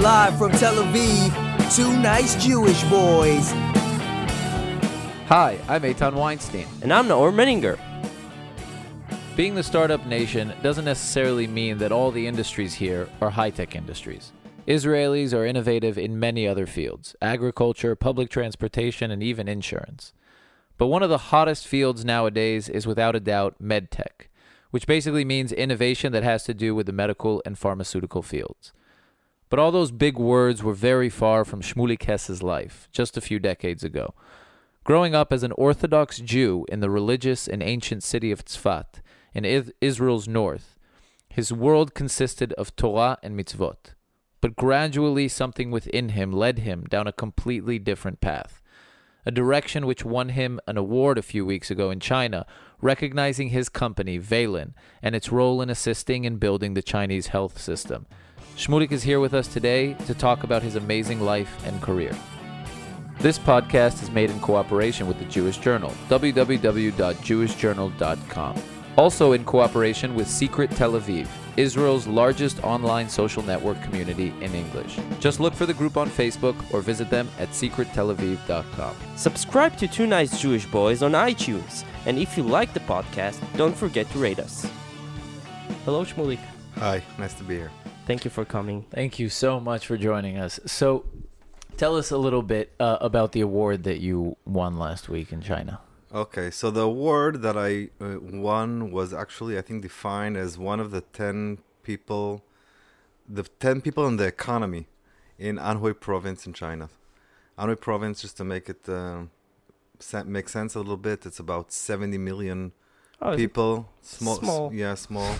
[0.00, 3.50] Live from Tel Aviv, two nice Jewish boys.
[5.28, 6.66] Hi, I'm Eitan Weinstein.
[6.80, 7.78] And I'm Naor Menninger.
[9.36, 13.76] Being the startup nation doesn't necessarily mean that all the industries here are high tech
[13.76, 14.32] industries.
[14.66, 20.14] Israelis are innovative in many other fields agriculture, public transportation, and even insurance.
[20.78, 24.28] But one of the hottest fields nowadays is without a doubt medtech,
[24.70, 28.72] which basically means innovation that has to do with the medical and pharmaceutical fields.
[29.50, 33.40] But all those big words were very far from Shmulik Hess's life just a few
[33.40, 34.14] decades ago.
[34.84, 39.02] Growing up as an Orthodox Jew in the religious and ancient city of Tzfat,
[39.34, 39.44] in
[39.80, 40.78] Israel's north,
[41.28, 43.94] his world consisted of Torah and mitzvot.
[44.40, 48.62] But gradually, something within him led him down a completely different path.
[49.26, 52.46] A direction which won him an award a few weeks ago in China,
[52.80, 58.06] recognizing his company, Valen, and its role in assisting in building the Chinese health system.
[58.56, 62.14] Shmulik is here with us today to talk about his amazing life and career.
[63.18, 68.62] This podcast is made in cooperation with the Jewish Journal, www.jewishjournal.com.
[68.96, 74.98] Also in cooperation with Secret Tel Aviv, Israel's largest online social network community in English.
[75.20, 78.96] Just look for the group on Facebook or visit them at secrettelaviv.com.
[79.16, 81.84] Subscribe to Two Nice Jewish Boys on iTunes.
[82.06, 84.66] And if you like the podcast, don't forget to rate us.
[85.84, 86.40] Hello, Shmulik.
[86.76, 87.70] Hi, nice to be here.
[88.10, 88.86] Thank you for coming.
[88.90, 90.58] Thank you so much for joining us.
[90.66, 91.04] So,
[91.76, 95.40] tell us a little bit uh, about the award that you won last week in
[95.40, 95.78] China.
[96.12, 100.80] Okay, so the award that I uh, won was actually, I think, defined as one
[100.80, 102.42] of the 10 people,
[103.28, 104.88] the 10 people in the economy
[105.38, 106.88] in Anhui province in China.
[107.56, 109.22] Anhui province, just to make it uh,
[110.24, 112.72] make sense a little bit, it's about 70 million
[113.22, 113.88] Oh, people.
[114.02, 114.74] Small, small.
[114.74, 115.36] yeah, small.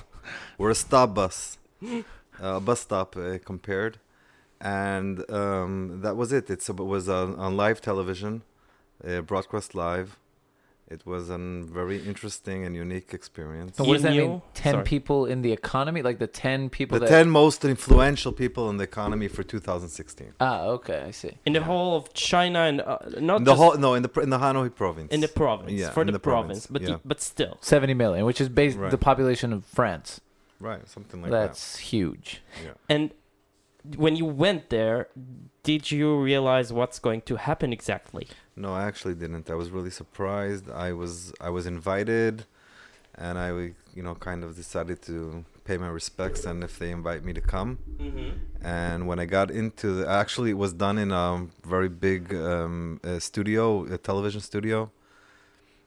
[0.57, 1.59] We're a stop bus,
[2.41, 3.99] uh, bus stop uh, compared,
[4.61, 6.51] and um, that was it.
[6.51, 8.43] It's, it was on, on live television,
[9.07, 10.19] uh, broadcast live.
[10.89, 13.77] It was a very interesting and unique experience.
[13.77, 14.43] So what does that mean?
[14.55, 14.85] 10 sorry.
[14.85, 16.03] people in the economy?
[16.03, 17.11] Like the 10 people The that.
[17.11, 20.33] 10 most influential people in the economy for 2016.
[20.41, 21.31] Ah, okay, I see.
[21.47, 24.11] in the whole of China and uh, not In the just whole no, in the
[24.21, 25.13] in the Anhui province.
[25.13, 26.89] in the province Yeah, for in the, the province, province, but yeah.
[26.97, 28.91] the, but still 70 million, which is based Right.
[28.91, 30.21] the population of France.
[30.61, 31.47] Right, something like that.
[31.49, 32.43] That's huge.
[32.65, 32.73] Yeah.
[32.89, 33.11] and
[33.97, 35.09] when you went there
[35.63, 38.27] did you realize what's going to happen exactly
[38.61, 39.49] No, I actually didn't.
[39.49, 40.71] I was really surprised.
[40.71, 42.45] I was I was invited,
[43.15, 43.49] and I
[43.97, 47.41] you know kind of decided to pay my respects and if they invite me to
[47.41, 47.79] come.
[47.99, 48.31] mm-hmm.
[48.63, 53.01] And when I got into the actually it was done in a very big um,
[53.03, 54.91] uh studio, a television studio.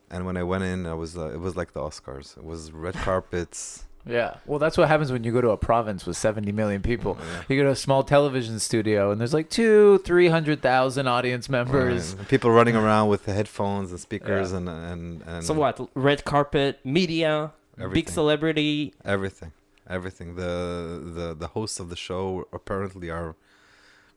[0.09, 2.38] And when I went in, I was uh, it was like the Oscars.
[2.38, 3.85] It was red carpets.
[4.06, 4.36] Yeah.
[4.46, 7.18] Well, that's what happens when you go to a province with 70 million people.
[7.19, 7.44] Yeah.
[7.47, 12.16] You go to a small television studio and there's like two, 300,000 audience members.
[12.16, 12.28] Right.
[12.28, 14.58] People running around with the headphones and speakers Yeah.
[14.58, 17.52] and, and and so what red carpet media
[17.94, 19.52] big celebrity Everything,
[19.90, 20.35] everything.
[20.35, 23.35] The the the hosts of the show apparently are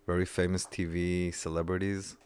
[0.07, 2.17] very famous TV celebrities,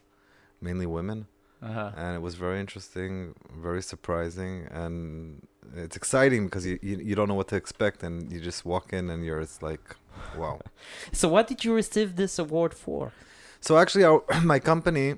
[0.61, 1.27] mainly women,
[1.61, 1.91] Uh-huh.
[1.95, 5.41] and it was very interesting, very surprising, and
[5.75, 8.93] it's exciting because you, you you don't know what to expect, and you just walk
[8.93, 9.95] in and you're it's like,
[10.37, 10.59] wow.
[11.11, 13.11] so what did you receive this award for
[13.59, 15.15] So actually, our my company,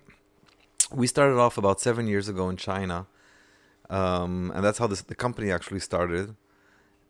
[0.91, 3.07] we started off about seven years ago in China,
[3.89, 6.35] um, and that's how this, the company actually started.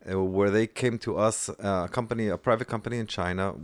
[0.05, 3.55] Uh, where they came to us, uh, a company, a private company in China,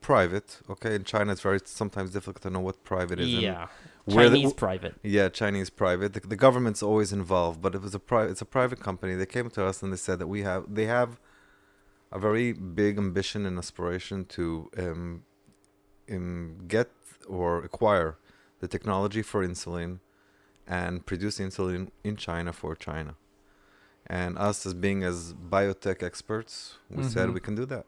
[0.00, 0.58] private.
[0.68, 3.28] Okay, in China, it's very sometimes difficult to know what private is.
[3.28, 3.68] yeah
[4.14, 6.12] where the- chinese private yeah, Chinese private.
[6.14, 8.30] The, the government's always involved, but it was a private.
[8.32, 9.14] It's a private company.
[9.14, 11.18] They came to us and they said that we have they have
[12.12, 15.22] a very big ambition and aspiration to um,
[16.10, 16.90] um, get
[17.28, 18.16] or acquire
[18.60, 20.00] the technology for insulin
[20.66, 23.14] and produce insulin in China for China.
[24.06, 27.34] And us as being as biotech experts, we said Mhm.
[27.34, 27.86] we can do that.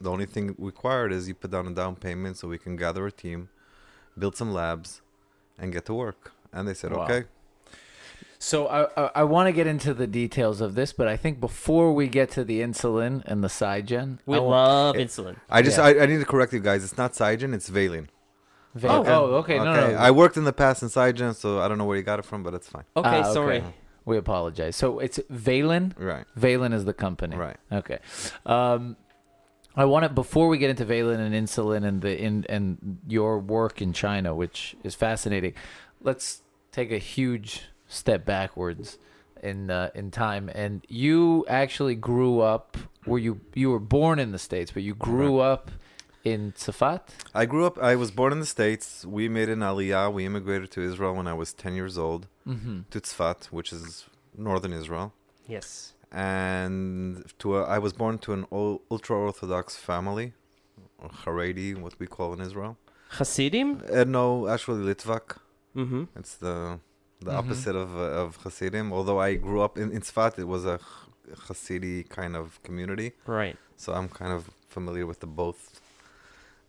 [0.00, 3.06] The only thing required is you put down a down payment so we can gather
[3.06, 3.48] a team,
[4.16, 5.00] build some labs,
[5.58, 6.32] and get to work.
[6.52, 7.04] And they said, Wow.
[7.04, 7.24] okay.
[8.38, 11.40] So I I, I want to get into the details of this, but I think
[11.40, 15.62] before we get to the insulin and the Cygen, we I love it- insulin I
[15.62, 15.84] just Yeah.
[15.84, 16.84] I, I need to correct you guys.
[16.84, 18.08] It's not Cygen, it's Valen.
[18.74, 19.04] Va- Oh.
[19.06, 19.96] oh, okay, no, no, no.
[19.96, 22.24] I worked in the past in Cygen, so I don't know where you got it
[22.24, 22.84] from, but it's fine.
[22.96, 23.72] okay Ah, sorry okay.
[24.04, 24.74] we apologize.
[24.76, 25.92] So it's Valen.
[25.96, 26.26] Right.
[26.38, 27.36] Valen is the company.
[27.36, 27.56] Right.
[27.72, 27.98] Okay.
[28.44, 28.96] Um,
[29.76, 33.38] I want to before we get into Valen and insulin and the in and your
[33.38, 35.54] work in China, which is fascinating.
[36.00, 36.42] Let's
[36.72, 38.98] take a huge step backwards
[39.42, 40.50] in uh, in time.
[40.54, 42.76] And you actually grew up.
[43.06, 45.70] Were you you were born in the states, but you grew up
[46.24, 47.00] in Tzafat.
[47.34, 47.76] I grew up.
[47.78, 49.04] I was born in the states.
[49.04, 50.12] We made an aliyah.
[50.12, 52.80] We immigrated to Israel when I was ten years old Mm-hmm.
[52.90, 54.04] to Tzfat, which is
[54.36, 55.14] northern Israel.
[55.48, 55.93] Yes.
[56.14, 58.44] And to a, I was born to an
[58.90, 60.32] ultra orthodox family,
[61.02, 62.76] or Haredi, what we call in Israel.
[63.18, 63.68] Hasidim?
[63.92, 65.26] Uh, no, actually Litvak.
[65.76, 66.04] Mm-hmm.
[66.20, 66.78] It's the
[67.26, 67.38] the Mhm.
[67.40, 68.86] opposite of uh, of Hasidim.
[68.96, 70.78] Although I grew up in, in Tzfat, it was a
[71.46, 73.56] Hasidi kind of community, Right.
[73.82, 74.40] so I'm kind of
[74.76, 75.62] familiar with the both.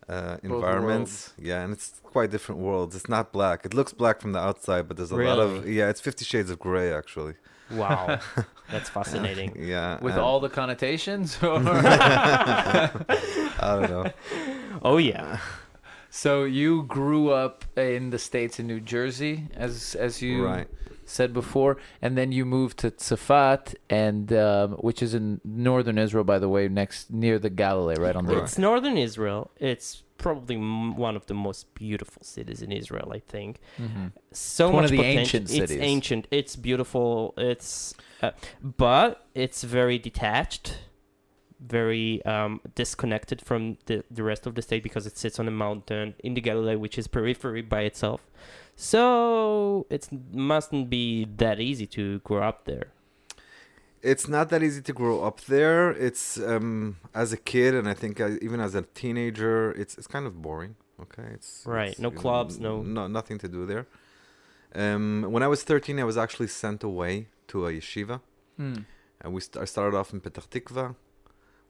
[0.08, 2.94] Uh, environments, yeah, and it's quite different worlds.
[2.98, 3.58] It's not black.
[3.68, 5.88] It looks black from the outside, but there's a lot of yeah.
[5.92, 7.34] It's Fifty Shades of Grey, actually.
[7.70, 8.20] Wow.
[8.70, 9.54] That's fascinating.
[9.58, 11.38] Yeah, With and- all the connotations?
[11.42, 11.60] Or?
[11.64, 12.90] I
[13.60, 14.12] don't know.
[14.82, 15.38] Oh, yeah.
[16.10, 20.68] so you grew up in the States in New Jersey, as as you Right.
[21.04, 26.24] said before, and then you moved to Tzafat, and um, which is in northern Israel,
[26.24, 29.50] by the way, next near the Galilee, right on the It's northern Israel.
[29.58, 33.60] It's probably one of the most beautiful cities in Israel, I think.
[33.78, 34.12] Mhm.
[34.32, 35.20] So It's one much of the potential.
[35.20, 35.78] ancient It's cities.
[35.80, 36.28] ancient.
[36.30, 37.34] It's beautiful.
[37.36, 38.30] It's uh,
[38.62, 40.78] but it's very detached,
[41.60, 45.50] very um, disconnected from the the rest of the state because it sits on a
[45.66, 48.20] mountain in the Galilee, which is periphery by itself.
[48.76, 52.88] So it mustn't be that easy to grow up there.
[54.12, 55.82] It's not that easy to grow up there.
[56.08, 58.14] It's um, as a kid, and I think
[58.46, 60.72] even as a teenager, it's it's kind of boring.
[61.04, 63.84] Okay, it's Right, it's, no you know, clubs, no- no nothing to do there.
[64.82, 67.12] Um, when I was thirteen, I was actually sent away
[67.50, 68.16] to a yeshiva,
[68.64, 68.84] Mm.
[69.20, 70.84] and we st- I started off in Petah Tikva,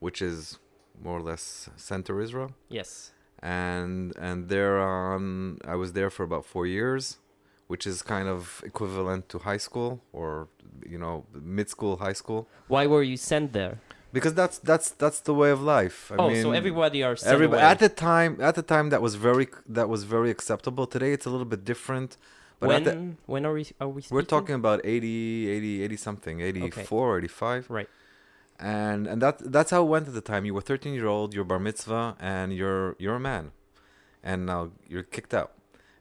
[0.04, 0.58] which is
[1.06, 3.12] more or less center Israel, Yes.
[3.42, 5.22] and and there on
[5.74, 7.02] I was there for about four years,
[7.66, 10.48] which is kind of equivalent to high school or
[10.88, 12.48] you know mid school, high school.
[12.68, 13.80] Why were you sent there?
[14.16, 16.10] because that's that's that's the way of life.
[16.10, 17.70] I oh, mean, so everybody are sent everybody away.
[17.70, 20.86] at the time at the time that was very that was very acceptable.
[20.86, 22.16] Today it's a little bit different.
[22.58, 26.40] But when the, when are we are we we're talking about 80, 80, 80 something,
[26.40, 27.70] 84, 85.
[27.70, 27.88] Right.
[28.58, 30.46] And and that that's how it went at the time.
[30.46, 33.52] You were 13 year old, you're bar mitzvah, and you're you're a man,
[34.22, 35.52] and now you're kicked out.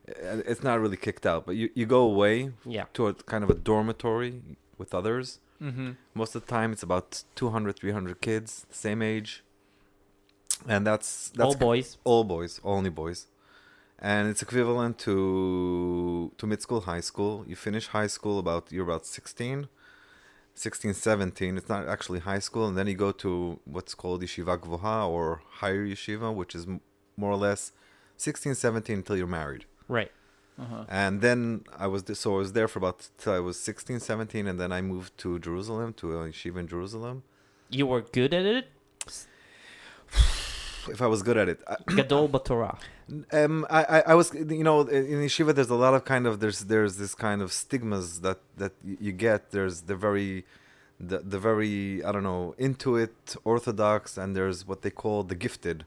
[0.07, 2.85] It's not really kicked out, but you, you go away Yeah.
[2.93, 4.41] to a kind of a dormitory
[4.77, 5.39] with others.
[5.61, 5.91] Mm-hmm.
[6.13, 9.43] Most of the time, it's about 200, 300 kids, same age,
[10.67, 11.97] and that's that's All boys.
[12.03, 13.27] all boys, only boys,
[13.99, 17.43] and it's equivalent to to mid school, high school.
[17.47, 19.67] You finish high school about you're about 16,
[20.53, 21.57] 16, 17.
[21.57, 25.41] It's not actually high school, and then you go to what's called yeshiva gvoha or
[25.61, 26.81] higher yeshiva, which is m-
[27.17, 27.71] more or less
[28.17, 29.65] 16, 17 until you're married.
[29.87, 30.11] Right.
[30.59, 30.85] Uh-huh.
[30.87, 33.99] And then I was th- so I was there for about till I was 16,
[33.99, 37.23] 17, and then I moved to Jerusalem to a yeshiva in Jerusalem.
[37.69, 38.67] You were good at it.
[40.87, 42.77] If I was good at it, Gadol Batorah.
[43.33, 46.39] um, I, I, I was, you know, in yeshiva, there's a lot of kind of
[46.41, 49.49] there's there's this kind of stigmas that that you get.
[49.49, 50.45] There's the very,
[50.99, 55.33] the the very I don't know into it orthodox, and there's what they call the
[55.33, 55.85] gifted.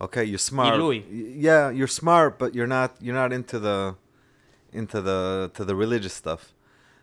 [0.00, 0.74] Okay, you're smart.
[1.10, 3.96] Yeah, you're smart, but you're not you're not into the
[4.72, 6.52] into the to the religious stuff.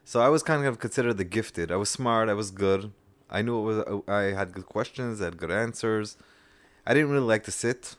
[0.03, 1.71] So I was kind of considered the gifted.
[1.71, 2.27] I was smart.
[2.29, 2.91] I was good.
[3.29, 4.03] I knew it was.
[4.07, 5.21] I had good questions.
[5.21, 6.17] I had good answers.
[6.85, 7.95] I didn't really like to sit,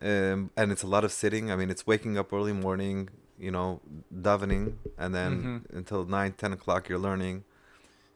[0.00, 1.50] um, and it's a lot of sitting.
[1.50, 3.80] I mean, it's waking up early morning, you know,
[4.12, 5.32] davening, and then
[5.70, 5.76] Mhm.
[5.76, 7.44] until nine, ten o'clock you're learning.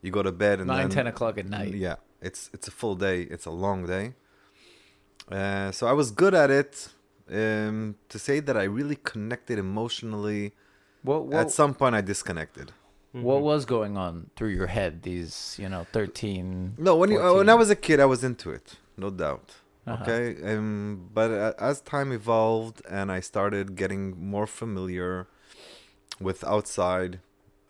[0.02, 1.74] You go to bed and Nine, then, ten o'clock at night.
[1.74, 3.22] Yeah, it's it's a full day.
[3.22, 4.14] It's a long day.
[5.30, 6.88] Uh, so I was good at it.
[7.28, 10.52] Um, to say that I really connected emotionally,
[11.02, 12.70] What what, at some point I disconnected.
[13.12, 15.02] what was going on through your head?
[15.02, 16.74] These you know thirteen.
[16.78, 19.54] No, when you, uh, when I was a kid, I was into it, no doubt.
[19.88, 20.02] Uh-huh.
[20.02, 25.26] Okay, um, but uh, as time evolved and I started getting more familiar
[26.20, 27.20] with outside,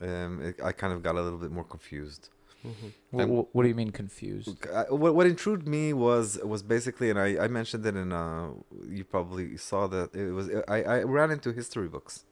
[0.00, 2.28] um, it, I kind of got a little bit more confused.
[2.64, 2.92] Mhm.
[3.10, 4.66] Wh- what do you mean confused?
[4.74, 8.50] I, what what intrigued me was was basically, and I, I mentioned it in uh,
[8.88, 12.24] you probably saw that it was I, I ran into history books,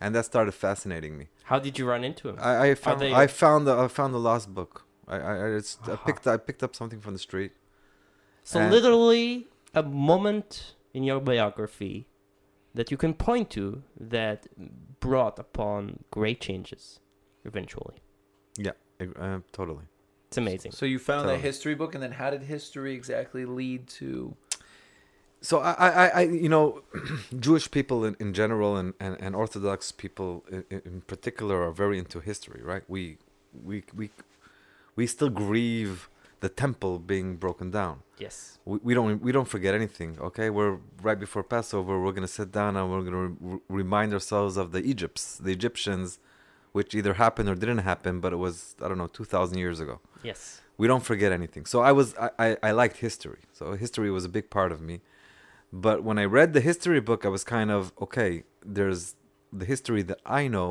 [0.00, 1.26] and that started fascinating me.
[1.44, 2.36] How did you run into him?
[2.40, 4.84] I, I found they- I found the, I found the lost book.
[5.08, 7.52] I I, I, just, I picked I picked up something from the street.
[8.44, 12.06] So and- literally a moment in your biography
[12.74, 14.46] that you can point to that
[15.00, 17.00] brought upon great changes
[17.44, 17.96] eventually.
[19.00, 19.84] Uh, totally.
[20.28, 20.72] It's amazing.
[20.72, 21.42] So you found a Totally.
[21.42, 24.36] history book, and then how did history exactly lead to?
[25.40, 26.82] So I, I, I you know,
[27.38, 31.98] Jewish people in, in general and, and, and Orthodox people in, in particular are very
[31.98, 32.82] into history, right?
[32.88, 33.18] We,
[33.64, 34.10] we, we,
[34.96, 38.02] we still grieve the temple being broken down.
[38.18, 38.58] Yes.
[38.64, 40.18] We, we don't we don't forget anything.
[40.20, 42.00] Okay, we're right before Passover.
[42.00, 46.18] We're gonna sit down and we're gonna re- remind ourselves of the Egypts, the Egyptians,
[46.78, 49.78] which either happened or didn't happen, but it was I don't know two thousand years
[49.84, 49.96] ago.
[50.30, 50.40] Yes.
[50.80, 51.64] We don't forget anything.
[51.72, 53.42] So I was I, I, I liked history.
[53.58, 54.96] So history was a big part of me.
[55.86, 58.30] But when I read the history book, I was kind of okay.
[58.76, 59.02] There's
[59.60, 60.70] the history that I know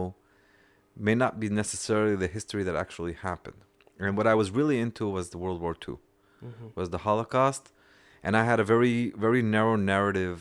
[1.09, 3.59] may not be necessarily the history that actually happened.
[4.03, 5.95] And what I was really into was the World War II,
[6.45, 6.67] Mm-hmm.
[6.79, 7.63] was the Holocaust,
[8.25, 10.37] and I had a very very narrow narrative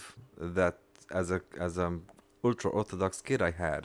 [0.59, 0.75] that
[1.21, 1.89] as a as a
[2.49, 3.83] ultra orthodox kid I had.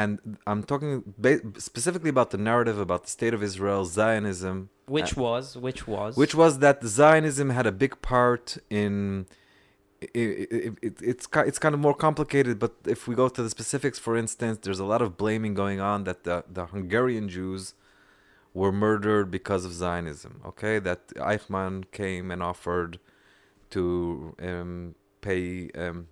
[0.00, 5.16] And I'm talking ba- specifically about the narrative about the state of Israel, Zionism, Which
[5.16, 9.26] was, which was, which was that Zionism had a big part in.
[10.00, 13.48] It, it, it, it's it's kind of more complicated, but if we go to the
[13.58, 17.74] specifics, for instance, there's a lot of blaming going on that the, the Hungarian Jews
[18.52, 20.32] were murdered because of Zionism.
[20.50, 21.00] Okay, that
[21.32, 22.98] Eichmann came and offered
[23.70, 25.70] to um, pay.
[25.82, 26.08] Um,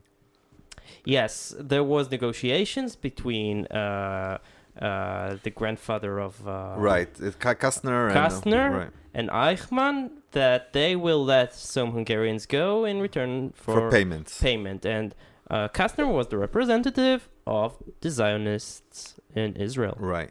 [1.05, 4.39] Yes, there was negotiations between uh,
[4.81, 10.11] uh, the grandfather of uh, right, it, Ka- Kastner and uh, Kastner right, and Eichmann
[10.33, 14.41] that they will let some Hungarians go in return for, for payments.
[14.41, 14.87] payment.
[14.87, 15.15] And
[15.51, 19.97] uh, Kastner was the representative of the Zionists in Israel.
[19.99, 20.31] Right,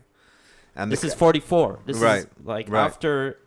[0.75, 1.79] and This the is 44.
[1.85, 2.85] This Right, is like right.
[2.85, 3.37] after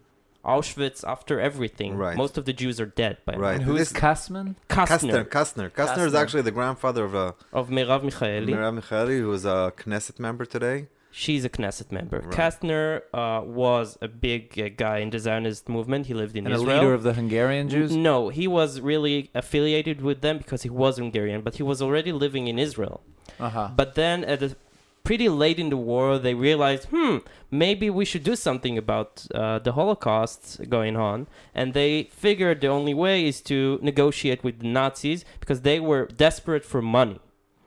[0.45, 1.97] Auschwitz, after everything.
[1.97, 2.17] Right.
[2.17, 3.57] Most of the Jews are dead by Right.
[3.57, 3.67] And now.
[3.73, 4.55] who This- Kastman?
[4.69, 5.25] Kastner.
[5.27, 5.71] Kastner Kastner.
[5.71, 8.51] Kastner is actually the grandfather of uh, of Merav Michaeli.
[8.51, 10.89] Merav Michaeli, who is a Knesset member today.
[11.17, 12.19] She's a Knesset member.
[12.21, 12.31] Right.
[12.39, 16.07] Kastner uh, was a big uh, guy in the Zionist movement.
[16.07, 17.93] He lived in And a leader of the Hungarian Jews?
[17.93, 21.81] N- No, he was really affiliated with them because he was Hungarian, but he was
[21.81, 23.01] already living in Israel.
[23.39, 23.69] Uh-huh.
[23.81, 24.57] But then at the
[25.05, 27.19] pretty late in the war, they realized, hmm,
[27.51, 31.27] maybe we should do something about uh, the Holocaust going on.
[31.55, 36.07] And they figured the only way is to negotiate with the Nazis because they were
[36.07, 37.21] desperate for money.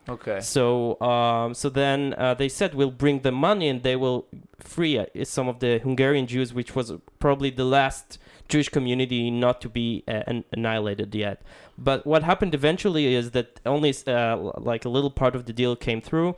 [0.08, 0.40] Okay.
[0.40, 4.26] So, um, so then uh, they said we'll bring the money and they will
[4.58, 8.18] free uh, some of the Hungarian Jews, which was probably the last
[8.48, 11.42] Jewish community not to be uh, an- annihilated yet.
[11.76, 15.76] But what happened eventually is that only uh, like a little part of the deal
[15.76, 16.36] came through.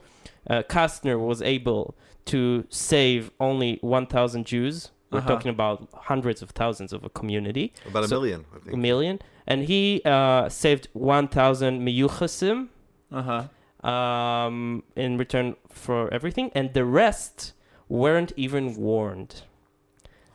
[0.49, 1.95] Uh, Kastner was able
[2.25, 4.91] to save only 1,000 Jews.
[5.11, 5.27] We're Uh-huh.
[5.27, 8.73] talking about hundreds of thousands of a community About a So- million, I a think.
[8.73, 12.67] A million, and he uh, saved 1,000 miyuchasim
[13.11, 13.87] Uh-huh.
[13.89, 17.53] um, in return for everything, and the rest
[17.89, 19.43] weren't even warned.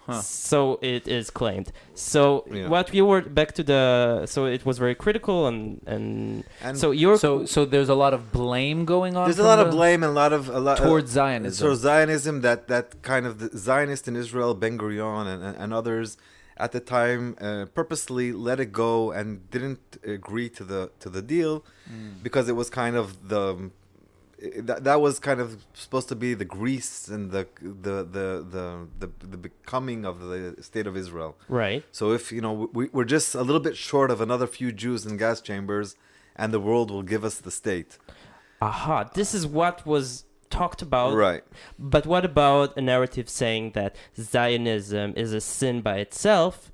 [0.07, 0.21] Huh.
[0.23, 1.69] So it is claimed.
[1.95, 2.69] So Yeah.
[2.75, 3.83] what you were back to the
[4.33, 5.63] so it was very critical and
[5.95, 6.07] and
[6.67, 9.53] And so you're So so there's a lot of blame going on there's a from
[9.55, 11.61] lot of blame and a lot of a lot towards Zionism.
[11.65, 15.71] So Zionism, that that kind of the Zionist in Israel, Ben Gurion and, and, and
[15.81, 16.09] others
[16.65, 19.85] at the time uh, purposely let it go and didn't
[20.17, 21.55] agree to the to the deal
[21.93, 22.23] Mm.
[22.27, 23.45] because it was kind of the
[24.57, 28.89] that, that was kind of supposed to be the Greece and the the the the
[28.99, 31.37] the, the becoming of the state of Israel.
[31.49, 31.85] right.
[31.93, 35.07] So if you know we, we're just a little bit short of another few Jews
[35.07, 35.97] in gas chambers,
[36.35, 37.99] and the world will give us the state.
[38.61, 41.15] Aha, this is what was talked about.
[41.15, 41.45] Right.
[41.79, 46.73] But what about a narrative saying that Zionism is a sin by itself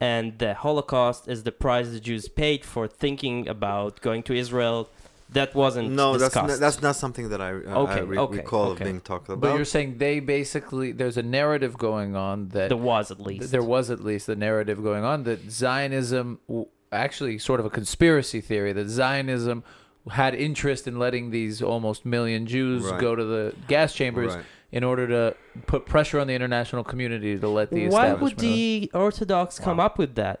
[0.00, 4.90] and the Holocaust is the price the Jews paid for thinking about going to Israel?
[5.32, 6.48] That wasn't No, that's discussed.
[6.48, 8.84] not, that's not something that I, uh, Okay, I re- okay, recall of okay.
[8.84, 9.40] being talked about.
[9.40, 13.50] But you're saying they basically there's a narrative going on that there was at least.
[13.50, 17.70] there was at least a narrative going on that Zionism w- actually sort of a
[17.70, 19.64] conspiracy theory that Zionism
[20.10, 23.00] had interest in letting these almost million Jews Right.
[23.00, 24.44] go to the gas chambers Right.
[24.72, 25.36] in order to
[25.66, 29.96] put pressure on the international community to let the Why would the Orthodox come up
[29.98, 30.40] with that?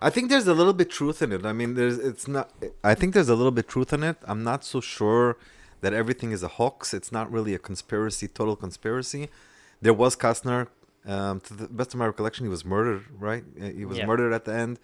[0.00, 1.44] I think there's a little bit truth in it.
[1.46, 2.50] I mean, there's it's not.
[2.84, 4.16] I think there's a little bit truth in it.
[4.24, 5.36] I'm not so sure
[5.80, 6.92] that everything is a hoax.
[6.92, 9.28] It's not really a conspiracy, total conspiracy.
[9.80, 10.68] There was Kastner.
[11.06, 13.04] Um, to the best of my recollection, he was murdered.
[13.18, 13.44] Right?
[13.60, 14.06] Uh, He was Yeah.
[14.06, 14.78] murdered at the end.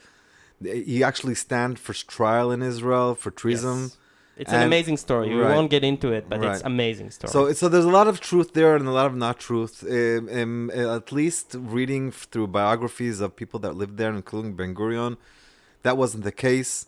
[0.63, 3.79] He actually stand for trial in Israel for treason.
[3.83, 3.97] Yes.
[4.37, 5.29] It's an amazing story.
[5.29, 5.55] We right.
[5.55, 7.31] won't get into it, but it's amazing story.
[7.31, 9.85] So, so there's a lot of truth there and a lot of not truth.
[9.89, 14.75] Um, um, uh, at least reading through biographies of people that lived there, including Ben
[14.75, 15.17] Gurion,
[15.83, 16.87] that wasn't the case.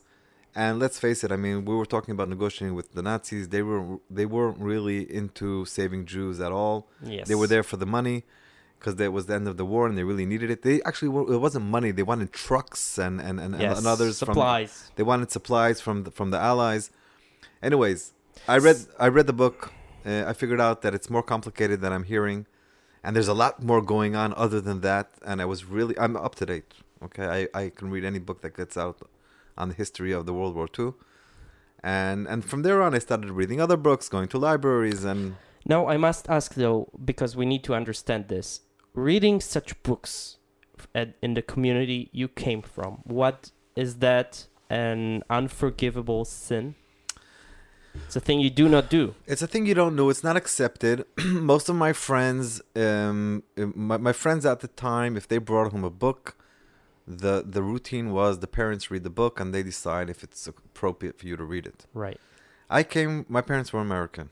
[0.56, 1.32] And let's face it.
[1.32, 3.48] I mean, we were talking about negotiating with the Nazis.
[3.48, 6.88] They were they weren't really into saving Jews at all.
[7.02, 7.26] yes.
[7.26, 8.22] They were there for the money
[8.78, 10.62] because that was the end of the war and they really needed it.
[10.62, 11.90] They actually were, it wasn't money.
[11.90, 13.78] They wanted trucks and and and, yes.
[13.78, 14.90] and others from supplies.
[14.94, 16.90] they wanted supplies from the, from the allies.
[17.64, 18.12] Anyways,
[18.46, 19.72] I read I read the book.
[20.04, 22.44] Uh, I figured out that it's more complicated than I'm hearing,
[23.02, 25.08] and there's a lot more going on other than that.
[25.24, 26.70] And I was really I'm up to date.
[27.02, 28.98] Okay, I I can read any book that gets out
[29.56, 30.92] on the history of the World War II.
[31.82, 35.88] And and from there on, I started reading other books, going to libraries, and Now,
[35.88, 38.60] I must ask though, because we need to understand this.
[38.92, 40.36] Reading such books
[40.94, 46.74] at, in the community you came from, what is that an unforgivable sin?
[48.06, 49.14] It's a thing you do not do.
[49.26, 50.08] It's a thing you don't know.
[50.10, 51.04] It's not accepted.
[51.24, 55.84] Most of my friends, um, my, my friends at the time, if they brought home
[55.84, 56.36] a book,
[57.06, 61.18] the the routine was the parents read the book and they decide if it's appropriate
[61.18, 61.86] for you to read it.
[61.92, 62.18] Right.
[62.70, 63.26] I came.
[63.28, 64.30] My parents were American,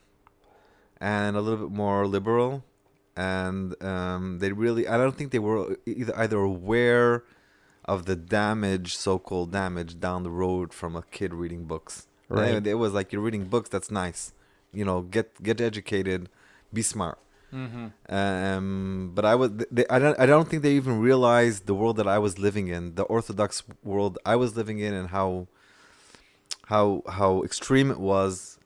[1.00, 2.64] and a little bit more liberal,
[3.16, 4.88] and um, they really.
[4.88, 7.24] I don't think they were either either aware
[7.84, 12.06] of the damage, so-called damage, down the road from a kid reading books.
[12.40, 12.54] Right.
[12.54, 13.68] It, it was like you're reading books.
[13.68, 14.32] That's nice.
[14.72, 16.28] You know, get get educated,
[16.72, 17.18] be smart.
[17.52, 18.14] Mm-hmm.
[18.14, 19.50] Um, but I was.
[19.70, 20.18] They, I don't.
[20.18, 23.62] I don't think they even realized the world that I was living in, the Orthodox
[23.84, 25.48] world I was living in, and how
[26.66, 28.58] how how extreme it was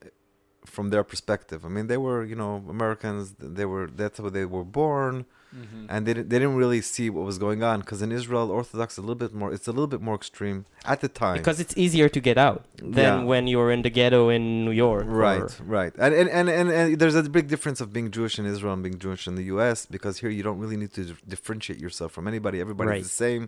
[0.75, 1.65] from their perspective.
[1.65, 3.35] I mean, they were you know Americans.
[3.39, 5.17] They were that's how they were born,
[5.57, 5.87] Mm-hmm.
[5.89, 8.89] and they didn't, they didn't really see what was going on because in Israel, Orthodox
[8.95, 9.51] is a little bit more.
[9.57, 11.39] It's a little bit more extreme at the time.
[11.39, 12.61] Because it's easier to get out
[12.99, 13.23] than Yeah.
[13.31, 15.05] when you're in the ghetto in New York.
[15.07, 18.35] Right, or- right, and and, and and and there's a big difference of being Jewish
[18.41, 19.79] in Israel and being Jewish in the U.S.
[19.97, 22.57] because here you don't really need to dif- differentiate yourself from anybody.
[22.67, 23.03] Everybody's Right.
[23.05, 23.43] the same.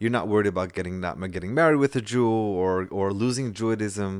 [0.00, 2.26] You're not worried about getting not getting married with a Jew
[2.62, 4.12] or or losing Judaism,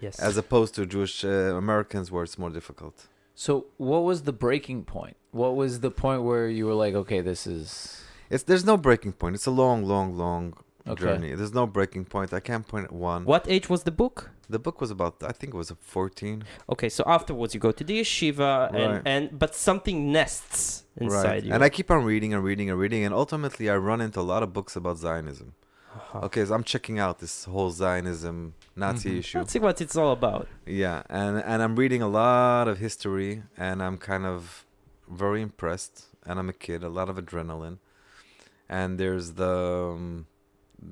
[0.00, 0.18] Yes.
[0.20, 3.06] as opposed to Jewish uh, Americans where it's more difficult.
[3.34, 5.16] So, what was the breaking point?
[5.30, 9.12] What was the point where you were like, okay, this is It's there's no breaking
[9.12, 9.34] point.
[9.36, 10.54] It's a long, long, long
[10.88, 11.02] Okay.
[11.04, 11.34] journey.
[11.34, 12.32] There's no breaking point.
[12.32, 13.24] I can't point at one.
[13.24, 14.30] what age was the book?
[14.48, 16.44] The book was about I think it was a 14.
[16.72, 19.02] Okay, so afterwards you go to the yeshiva and, Right.
[19.04, 21.44] and but something nests inside right.
[21.44, 21.52] you.
[21.52, 24.26] And I keep on reading and reading and reading, and ultimately I run into a
[24.32, 25.48] lot of books about Zionism.
[26.26, 29.18] Okay, so I'm checking out this whole Zionism Nazi Mhm.
[29.18, 29.38] issue.
[29.38, 30.46] Let's see what it's all about.
[30.66, 34.64] Yeah, and and I'm reading a lot of history, and I'm kind of
[35.08, 36.06] very impressed.
[36.28, 37.78] And I'm a kid, a lot of adrenaline,
[38.68, 40.26] and there's the um,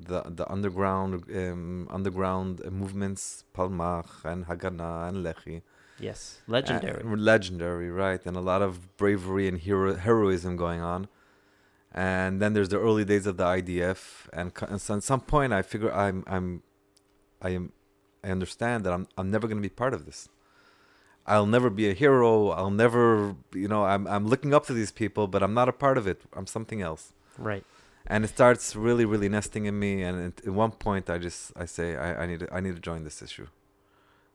[0.09, 5.61] the the underground um, underground movements, Palmach and Haganah and Lehi.
[5.99, 7.03] Yes, legendary.
[7.03, 8.21] Uh, legendary, right?
[8.25, 11.07] And a lot of bravery and hero heroism going on.
[11.97, 15.53] And then there's the early days of the IDF, and, and so at some point,
[15.53, 16.61] I figure I'm I'm
[17.41, 17.71] I am
[18.21, 20.27] I understand that I'm I'm never going to be part of this.
[21.25, 22.49] I'll never be a hero.
[22.49, 25.71] I'll never, you know, I'm I'm looking up to these people, but I'm not a
[25.85, 26.21] part of it.
[26.33, 27.13] I'm something else.
[27.37, 27.63] right.
[28.07, 30.03] And it starts really, really nesting in me.
[30.03, 32.75] And at, at one point, I just I say I, I need to, I need
[32.75, 33.47] to join this issue,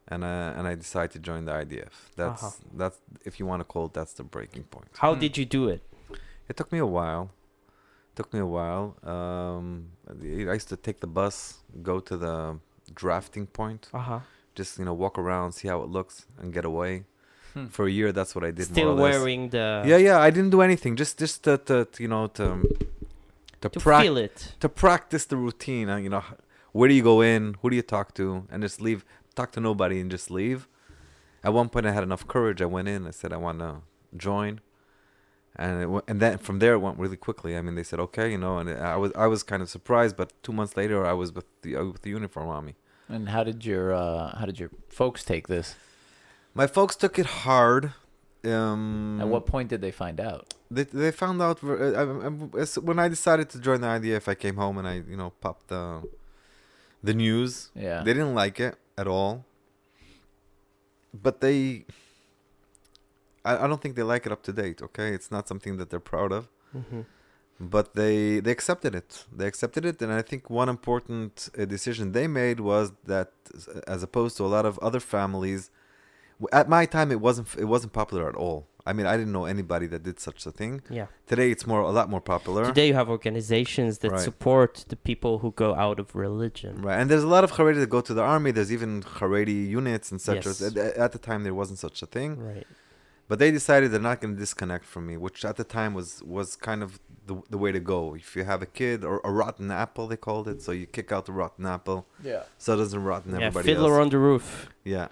[0.08, 1.92] and uh, and I decide to join the IDF.
[2.16, 2.56] That's Uh-huh.
[2.80, 4.88] that's if you want to call it, that's the breaking point.
[5.04, 5.20] How Hmm.
[5.20, 5.82] did you do it?
[6.48, 7.30] It took me a while.
[8.20, 8.84] Took me a while.
[9.14, 9.66] Um,
[10.50, 11.36] I used to take the bus,
[11.90, 12.58] go to the
[13.02, 14.20] drafting point, Uh huh.
[14.54, 17.04] just you know walk around, see how it looks, and get away.
[17.54, 17.66] Hmm.
[17.76, 18.66] For a year, that's what I did.
[18.66, 19.14] Still more or less.
[19.18, 20.18] wearing the Yeah, yeah.
[20.20, 20.92] I didn't do anything.
[20.96, 22.46] Just, just to, to, you know, to
[23.62, 24.36] to, to prac- feel it.
[24.60, 25.88] to practice the routine.
[25.88, 26.24] uh, You know,
[26.76, 27.56] where do you go in?
[27.62, 28.24] Who do you talk to?
[28.50, 29.00] And just leave.
[29.34, 30.68] Talk to nobody and just leave.
[31.42, 32.60] At one point, I had enough courage.
[32.60, 33.06] I went in.
[33.06, 33.70] I said, I want to
[34.16, 34.60] join.
[35.56, 37.56] And w- and then from there it went really quickly.
[37.56, 40.16] I mean, they said okay, you know, and I was I was kind of surprised.
[40.16, 42.74] But two months later, I was with the uh, with the uniform army.
[43.08, 45.74] and how did your uh, how did your folks take this?
[46.54, 47.92] My folks took it hard.
[48.44, 50.54] Um, At what point did they find out?
[50.70, 54.28] They they found out uh, I- as- when I decided to join the IDF.
[54.28, 56.02] I came home and I you know popped the
[57.02, 57.70] the news.
[57.74, 58.02] Yeah.
[58.04, 59.44] They didn't like it at all.
[61.12, 61.86] But they,
[63.50, 64.78] I, I don't think they like it up to date.
[64.88, 66.42] Okay, it's not something that they're proud of.
[66.80, 67.02] Mhm.
[67.74, 69.10] But they they accepted it.
[69.38, 73.30] They accepted it, and I think one important uh, decision they made was that,
[73.94, 75.62] as opposed to a lot of other families,
[76.60, 78.58] at my time it wasn't it wasn't popular at all.
[78.90, 80.80] I mean, I didn't know anybody that did such a thing.
[80.88, 81.08] Yeah.
[81.26, 82.62] Today, it's more a lot more popular.
[82.64, 84.20] Today you have organizations that Right.
[84.30, 86.72] support the people who go out of religion.
[86.86, 88.50] Right, and there's a lot of Haredi that go to the army.
[88.56, 90.46] There's even Haredi units and such.
[90.46, 90.62] Yes.
[90.62, 92.30] At, at the time, there wasn't such a thing.
[92.52, 92.66] Right.
[93.30, 96.08] But they decided they're not going to disconnect from me, which at the time was
[96.36, 96.90] was kind of
[97.28, 98.00] the the way to go.
[98.22, 101.08] If you have a kid or a rotten apple, they called it, so you kick
[101.14, 102.42] out the rotten apple, Yeah.
[102.58, 104.04] so it doesn't rotten Yeah, everybody Fiddler else.
[104.04, 104.46] on the Roof.
[104.94, 105.08] yeah.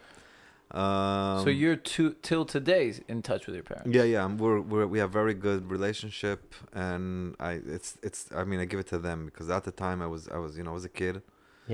[0.71, 3.89] Um, so you're to, till today in touch with your parents.
[3.97, 6.41] Yeah, yeah, we're, we're we have very good relationship,
[6.75, 9.99] and I it's it's I mean I give it to them because at the time
[10.03, 11.23] I was I was you know I was a kid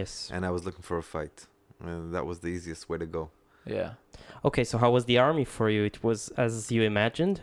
[0.01, 0.31] Yes.
[0.35, 1.47] and I was looking for a fight,
[1.81, 3.31] and that was the easiest way to go.
[3.67, 3.95] Yeah.
[4.45, 5.85] Okay, so how was the army for you?
[5.85, 7.41] It was as you imagined?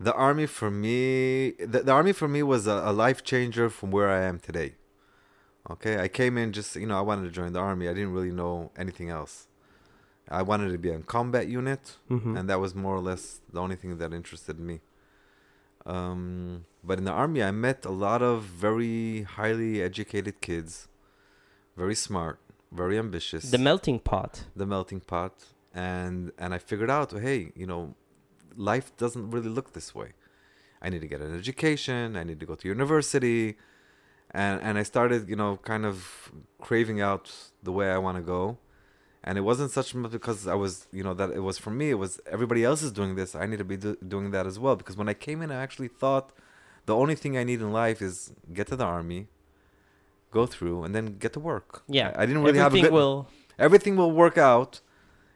[0.00, 3.90] The army for me, the, the army for me was a, a life changer from
[3.90, 4.74] where I am today.
[5.70, 7.88] Okay, I came in just you know I wanted to join the army.
[7.88, 9.46] I didn't really know anything else.
[10.30, 12.38] I wanted to be in combat unit, Mhm.
[12.38, 14.80] and that was more or less the only thing that interested me.
[15.86, 20.88] Um, but in the army, I met a lot of very highly educated kids,
[21.76, 22.38] very smart,
[22.72, 23.50] very ambitious.
[23.50, 24.44] the melting pot.
[24.54, 25.32] the melting pot,
[25.84, 27.82] and and I figured out, hey, you know,
[28.70, 30.10] life doesn't really look this way.
[30.84, 32.04] I need to get an education.
[32.20, 33.44] I need to go to university,
[34.42, 35.96] and and I started, you know, kind of
[36.66, 37.24] craving out
[37.66, 38.42] the way I want to go.
[39.26, 39.88] And it wasn't such
[40.18, 41.86] because I was, you know, that it was for me.
[41.94, 43.30] It was everybody else is doing this.
[43.42, 44.74] I need to be do- doing that as well.
[44.80, 46.26] Because when I came in, I actually thought
[46.90, 48.16] the only thing I need in life is
[48.58, 49.20] get to the army,
[50.38, 51.70] go through, and then get to work.
[51.98, 53.18] Yeah, I, I didn't really have a Everything good will.
[53.66, 54.72] everything will work out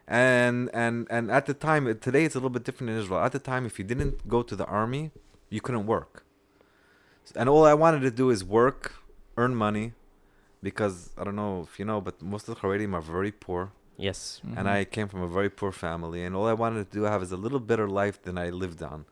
[0.07, 3.21] and and and at the time today it's a little bit different in israel.
[3.21, 5.11] At the time if you didn't go to the army
[5.49, 6.25] you couldn't work.
[7.35, 8.95] And all i wanted to do is work
[9.37, 9.93] earn money
[10.61, 13.71] because i don't know if you know but most of the haredim are very poor.
[13.95, 14.41] Yes.
[14.57, 17.21] and i came from a very poor family and all i wanted to do have
[17.21, 19.05] is a little better life than i lived on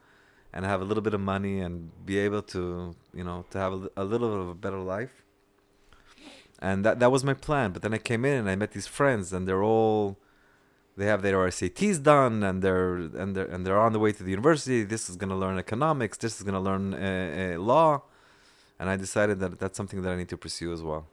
[0.51, 3.73] and have a little bit of money and be able to you know to have
[3.73, 5.23] a, a little bit of a better life.
[6.59, 8.87] And that that was my plan but then i came in and i met these
[8.87, 10.17] friends and they're all
[10.97, 14.23] they have their SATs done and they're and they're and they're on the way to
[14.23, 14.83] the university.
[14.83, 16.17] This is going to learn economics.
[16.17, 18.03] This is going to learn uh, uh, law.
[18.79, 21.05] And i decided that that's something that i need to pursue as well.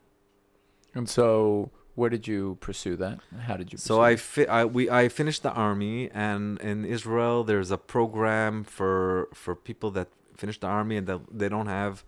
[0.95, 3.19] And so, where did you pursue that?
[3.47, 3.79] How did you?
[3.79, 8.65] So I, fi- I we I finished the army, and in Israel there's a program
[8.65, 12.05] for for people that finish the army and that they don't have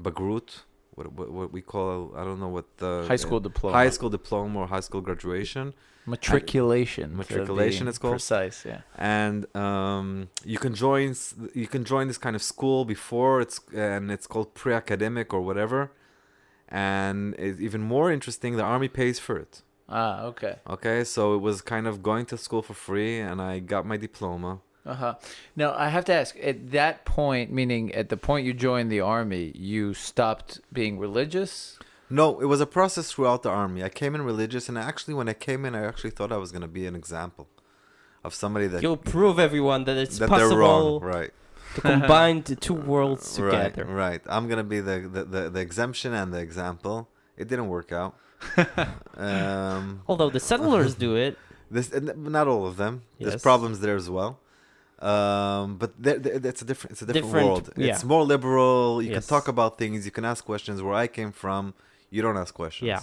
[0.00, 0.62] bagrut,
[0.98, 4.10] what what, what we call I don't know what the high school diploma, high school
[4.18, 5.66] diploma or high school graduation,
[6.06, 8.14] matriculation, to Matriculation it's called.
[8.14, 8.80] Precise, yeah.
[8.96, 11.14] and um, you can join
[11.54, 15.80] you can join this kind of school before it's and it's called pre-academic or whatever,
[16.68, 18.56] and it's even more interesting.
[18.56, 19.62] The army pays for it.
[19.88, 20.56] Ah, okay.
[20.68, 23.96] Okay, so it was kind of going to school for free, and I got my
[23.96, 24.60] diploma.
[24.88, 25.14] Uh huh.
[25.54, 26.34] Now I have to ask.
[26.42, 31.78] At that point, meaning at the point you joined the army, you stopped being religious.
[32.10, 33.84] No, it was a process throughout the army.
[33.84, 36.50] I came in religious, and actually, when I came in, I actually thought I was
[36.52, 37.46] going to be an example
[38.24, 41.00] of somebody that You'll prove everyone that it's that they're wrong.
[41.00, 41.30] possible Right,
[41.74, 43.84] to combine the two worlds right, together.
[43.92, 44.22] right.
[44.26, 47.10] I'm going to be the, the the the exemption and the example.
[47.36, 48.16] It didn't work out.
[49.16, 51.36] um, Although the settlers do it.
[51.70, 53.02] this not all of them.
[53.20, 54.40] There's problems there as well.
[55.00, 57.70] Um, but there, there, it's a different, it's a different, Different, world.
[57.76, 57.92] yeah.
[57.92, 59.00] It's more liberal.
[59.02, 59.26] You Yes.
[59.26, 60.04] can talk about things.
[60.04, 60.82] You can ask questions.
[60.82, 61.74] Where I came from,
[62.10, 62.88] you don't ask questions.
[62.88, 63.02] Yeah.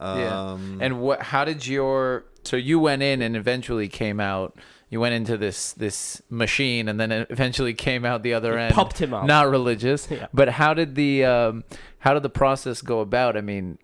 [0.00, 0.50] Yeah.
[0.52, 1.22] Um, And what?
[1.22, 2.24] How did your?
[2.44, 4.58] So you went in and eventually came out.
[4.88, 8.62] You went into this this machine and then it eventually came out the other It
[8.62, 8.74] end.
[8.74, 9.26] popped him out.
[9.26, 10.26] Not religious, Yeah.
[10.32, 11.64] but how did the um,
[11.98, 13.36] how did the process go about?
[13.36, 13.78] I mean,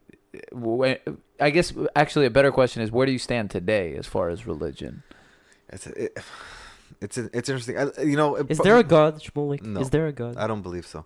[0.55, 0.93] wh-
[1.41, 4.47] I guess actually a better question is where do you stand today as far as
[4.47, 5.03] religion?
[5.71, 6.17] It's it,
[7.05, 7.77] it's it's interesting.
[7.79, 9.63] I, you know, Is there a god, Shmulik?
[9.63, 9.81] No.
[9.81, 10.35] Is there a god?
[10.37, 11.01] I don't believe so.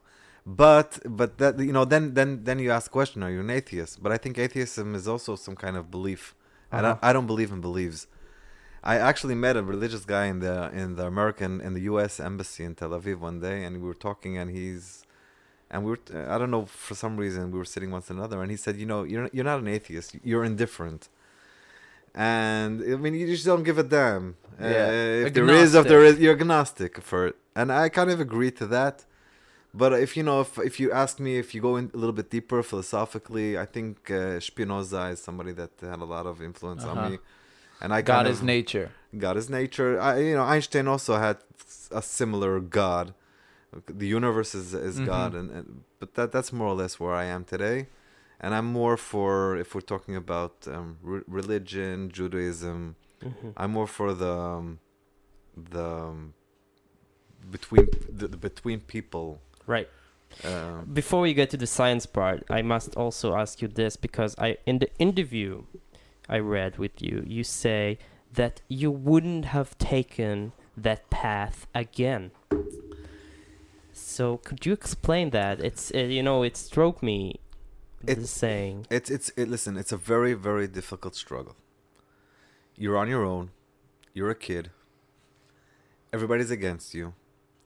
[0.44, 3.50] But but that you know then then then you ask the question: Are you an
[3.50, 4.02] atheist?
[4.02, 6.22] But I think atheism is also some kind of belief,
[6.70, 6.98] and Uh-huh.
[7.02, 8.06] I, I don't believe in beliefs.
[8.85, 12.20] I actually met a religious guy in the in the American in the U.S.
[12.20, 15.04] embassy in Tel Aviv one day, and we were talking, and he's
[15.72, 15.98] and we were
[16.35, 18.76] I don't know for some reason we were sitting one to another, and he said,
[18.76, 21.09] you know, you're you're not an atheist, you're indifferent.
[22.16, 24.37] And I mean, you just don't give a damn.
[24.59, 24.66] Yeah.
[24.66, 26.16] Uh, if there is, if there Agnostic.
[26.16, 29.05] is, you're agnostic for it, and I kind of agree to that.
[29.74, 32.14] But if you know, if if you ask me, if you go in a little
[32.20, 36.85] bit deeper philosophically, I think uh, Spinoza is somebody that had a lot of influence
[36.85, 36.98] Uh-huh.
[37.05, 37.18] on me,
[37.83, 38.88] and I God is of, nature.
[39.18, 40.00] God is nature.
[40.00, 41.37] I, you know, Einstein also had
[41.90, 43.12] a similar God.
[44.02, 45.07] The universe is is Mhm.
[45.07, 45.66] God, and, and
[46.00, 47.88] but that that's more or less where I am today,
[48.40, 52.96] and I'm more for if we're talking about um, re- religion, Judaism.
[53.22, 53.53] Mhm.
[53.57, 54.79] I'm more for the um,
[55.57, 56.35] the um,
[57.51, 59.40] between the, the between people.
[59.66, 59.88] Right.
[60.44, 64.35] Um, Before we get to the science part, I must also ask you this because
[64.38, 65.62] I in the interview
[66.29, 67.99] I read with you, you say
[68.35, 72.33] that you wouldn't have taken that path again.
[73.92, 75.61] So could you explain that?
[75.61, 77.40] It's uh, you know it struck me.
[78.09, 78.87] It- the saying.
[78.90, 79.77] it's it's it, listen.
[79.77, 81.57] It's a very very difficult struggle.
[82.77, 83.51] You're on your own.
[84.14, 84.71] You're a kid.
[86.12, 87.14] Everybody's against you,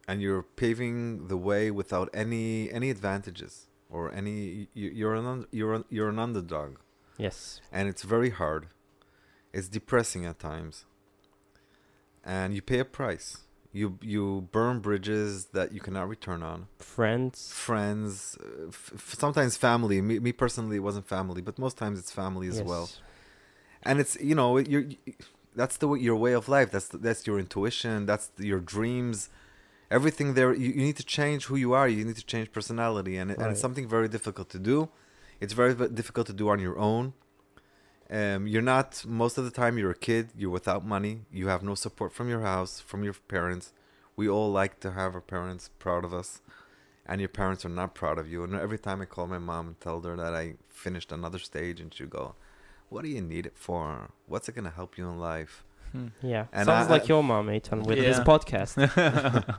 [0.09, 4.69] and you're paving the way without any any advantages or any.
[4.75, 6.77] You, you're an you're an, you're an underdog.
[7.19, 7.61] Yes.
[7.71, 8.69] and it's very hard.
[9.53, 10.87] It's depressing at times.
[12.25, 13.39] And you pay a price.
[13.73, 16.67] You you burn bridges that you cannot return on.
[16.79, 17.53] Friends.
[17.53, 20.01] Friends, uh, f- sometimes family.
[20.01, 22.89] Me, me personally, it wasn't family, but most times it's family as well.
[23.83, 24.87] And it's you know you're,
[25.55, 26.71] that's the your way of life.
[26.73, 28.07] That's that's your intuition.
[28.07, 29.29] That's your dreams.
[29.91, 30.53] Everything there.
[30.53, 31.89] You, you need to change who you are.
[31.89, 34.89] You need to change personality, and it- and it's something very difficult to do.
[35.41, 37.15] It's very difficult to do on your own.
[38.11, 39.79] Um, you're not most of the time.
[39.79, 40.31] You're a kid.
[40.37, 41.21] You're without money.
[41.33, 43.73] You have no support from your house, from your parents.
[44.17, 46.43] We all like to have our parents proud of us,
[47.07, 48.43] and your parents are not proud of you.
[48.43, 51.81] And every time I call my mom and tell her that I finished another stage,
[51.81, 52.35] and she go,
[52.89, 54.11] "What do you need it for?
[54.27, 56.07] What's it gonna help you in life?" Hmm.
[56.23, 56.47] Yeah.
[56.53, 58.77] And Sounds I- like your mom, Eitan, with this podcast.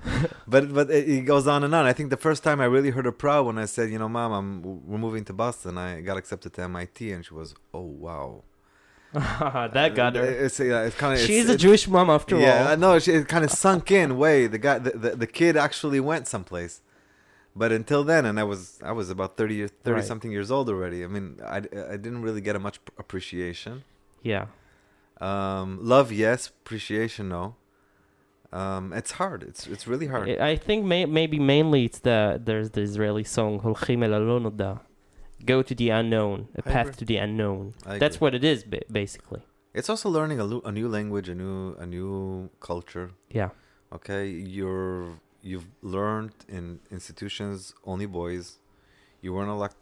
[0.48, 1.86] But but it, it goes on and on.
[1.86, 4.10] I think the first time I really heard her proud when I said, you know,
[4.10, 5.78] mom, I'm we're moving to Boston.
[5.78, 8.44] I got accepted to MIT, and she was, oh wow,
[9.13, 10.24] that got her.
[10.24, 12.41] It's yeah, it's kind of She's a Jewish mom after all.
[12.41, 12.78] yeah, I all.
[12.78, 13.00] know.
[13.00, 14.17] She, it kind of sunk in.
[14.17, 16.82] Way the guy, the, the, the kid actually went someplace.
[17.54, 20.04] But until then, and I was I was about 30, years- 30 Right.
[20.06, 21.04] something years old already.
[21.04, 23.84] I mean, I, I didn't really get a much appreciation.
[24.24, 24.46] Yeah.
[25.21, 26.47] Um, love, yes.
[26.47, 27.55] Appreciation, no.
[28.51, 29.43] Um, it's hard.
[29.43, 30.27] It's it's really hard.
[30.51, 34.81] I think may- maybe mainly it's the there's the Israeli song "Holchim el Alonoda,"
[35.45, 37.73] go to the unknown, a path to the unknown.
[37.86, 39.41] I That's what it is, basically.
[39.73, 43.12] It's also learning a, lu- a new language, a new a new culture.
[43.29, 43.51] Yeah.
[43.93, 48.60] Okay, you're you've learned in institutions only boys.
[49.21, 49.75] You weren't allowed.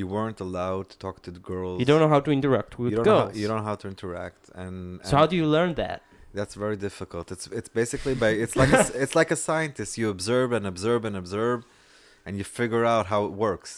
[0.00, 1.76] You weren't allowed to talk to the girls.
[1.80, 3.32] You don't know how to interact with you don't know girls.
[3.34, 4.76] how, you don't know how to interact, and,
[5.08, 5.98] so how do you learn that?
[6.38, 7.26] that's very difficult.
[7.34, 9.90] It's it's basically by it's like a, s- it's like a scientist.
[10.00, 11.58] You observe and observe and observe,
[12.26, 13.70] and you figure out how it works.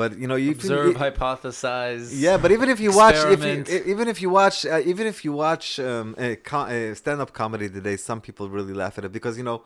[0.00, 2.10] But you know you Observe, you, hypothesize.
[2.26, 5.24] yeah, but even if you watch, if you, even if you watch, uh, even if
[5.24, 6.36] you watch um, a
[6.78, 9.58] a stand-up comedy today, some people really laugh at it because you know,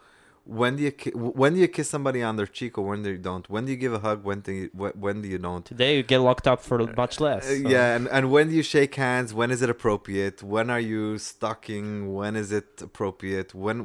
[0.45, 3.19] when do you when do you kiss somebody on their cheek or when do you
[3.19, 3.49] don't?
[3.49, 4.25] When do you give a hug?
[4.25, 5.65] When do you wh- when do you don't?
[5.65, 7.45] Today you get locked up for much less.
[7.47, 9.33] Uh, so- yeah, and, and when do you shake hands?
[9.33, 10.43] When is it appropriate?
[10.43, 12.13] When are you stalking?
[12.15, 13.55] When is it appropriate?
[13.55, 13.79] When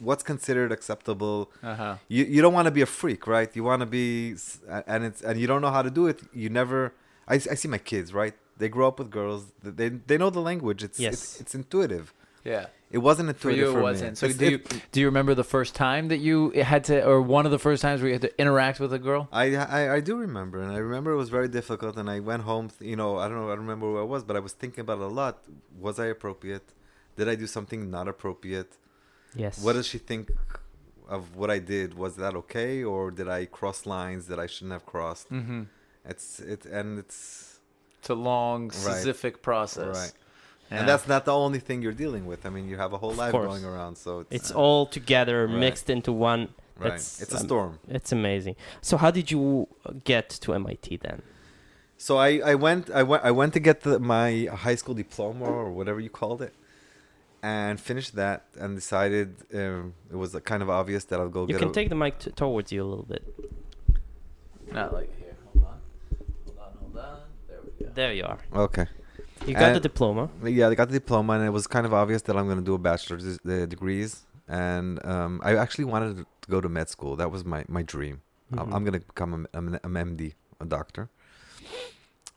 [0.00, 1.50] what's considered acceptable?
[1.62, 1.96] Uh-huh.
[2.08, 3.50] You you don't want to be a freak, right?
[3.54, 4.34] You want to be,
[4.86, 6.20] and it's and you don't know how to do it.
[6.32, 6.94] You never.
[7.26, 8.34] I, I see my kids, right?
[8.56, 9.52] They grow up with girls.
[9.62, 10.82] They they know the language.
[10.82, 11.12] It's Yes.
[11.14, 12.14] it's, it's intuitive.
[12.44, 12.66] Yeah.
[12.90, 13.90] It wasn't For intuitive you, for, it me.
[13.90, 14.18] wasn't.
[14.18, 14.58] So It's- do you
[14.92, 17.82] do you remember the first time that you had to, or one of the first
[17.82, 19.28] times where you had to interact with a girl?
[19.30, 21.96] I, I I do remember, and I remember it was very difficult.
[21.98, 22.70] And I went home.
[22.80, 23.48] You know, I don't know.
[23.52, 25.34] I don't remember where I was, but I was thinking about it a lot.
[25.78, 26.66] Was I appropriate?
[27.18, 28.72] Did I do something not appropriate?
[29.34, 29.62] Yes.
[29.62, 30.30] What does she think
[31.08, 31.88] of what I did?
[32.04, 35.28] Was that okay, or did I cross lines that I shouldn't have crossed?
[35.30, 35.62] Mm-hmm.
[36.12, 37.60] It's it, and it's
[37.98, 39.04] It's a long, Right.
[39.04, 39.96] Sisyphic process.
[40.04, 40.12] right.
[40.70, 40.80] Yeah.
[40.80, 42.44] And that's not the only thing you're dealing with.
[42.44, 43.46] I mean, you have a whole Of life course.
[43.48, 45.56] going around, so it's, It's all together Right.
[45.58, 46.48] mixed into one.
[46.78, 46.90] right.
[46.90, 47.78] that's, It's a um, storm.
[47.88, 48.54] It's amazing.
[48.82, 49.66] So how did you
[50.04, 51.22] get to MIT then?
[51.96, 55.46] So I, I went I went I went to get the, my high school diploma
[55.46, 56.54] or whatever you called it,
[57.42, 61.54] and finished that and decided um, it was kind of obvious that I'll go You
[61.54, 63.24] get can a, take the mic t- towards you a little bit.
[64.70, 65.34] Not like here.
[65.52, 65.78] Hold on.
[66.46, 66.72] Hold on.
[66.80, 67.18] Hold on.
[67.48, 67.90] There we go.
[67.94, 68.38] There you are.
[68.54, 68.86] okay.
[69.48, 70.28] You got the diploma.
[70.44, 72.64] Yeah, I got the diploma, and it was kind of obvious that I'm going to
[72.64, 74.24] do a bachelor's uh, degrees.
[74.46, 77.16] And um, I actually wanted to go to med school.
[77.16, 78.22] That was my, my dream.
[78.52, 78.74] I'm, Mhm.
[78.74, 81.08] I'm going to become a, an MD, a doctor.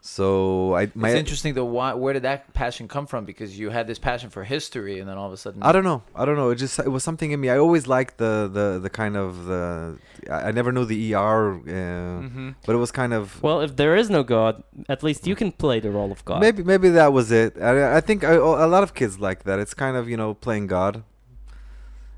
[0.03, 1.65] So I my it's interesting though.
[1.65, 3.23] Why, where did that passion come from?
[3.23, 5.83] Because you had this passion for history, and then all of a sudden, I don't
[5.83, 6.01] know.
[6.15, 6.49] I don't know.
[6.49, 7.49] It just it was something in me.
[7.49, 9.99] I always liked the the the kind of the.
[10.27, 13.75] I I never knew the ER, uh, hmm but it was kind of Well, if
[13.75, 16.41] there is no God, at least you can play the role of God.
[16.41, 17.61] maybe maybe that was it.
[17.61, 19.59] I, I think I, a lot of kids like that.
[19.59, 21.03] It's kind of you know playing God,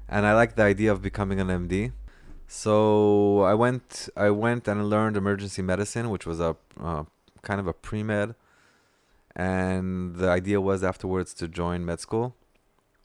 [0.07, 1.91] and I like the idea of becoming an MD.
[2.47, 7.03] So I went I went and learned emergency medicine, which was a uh,
[7.43, 8.35] kind of a pre med,
[9.35, 12.35] and the idea was afterwards to join med school.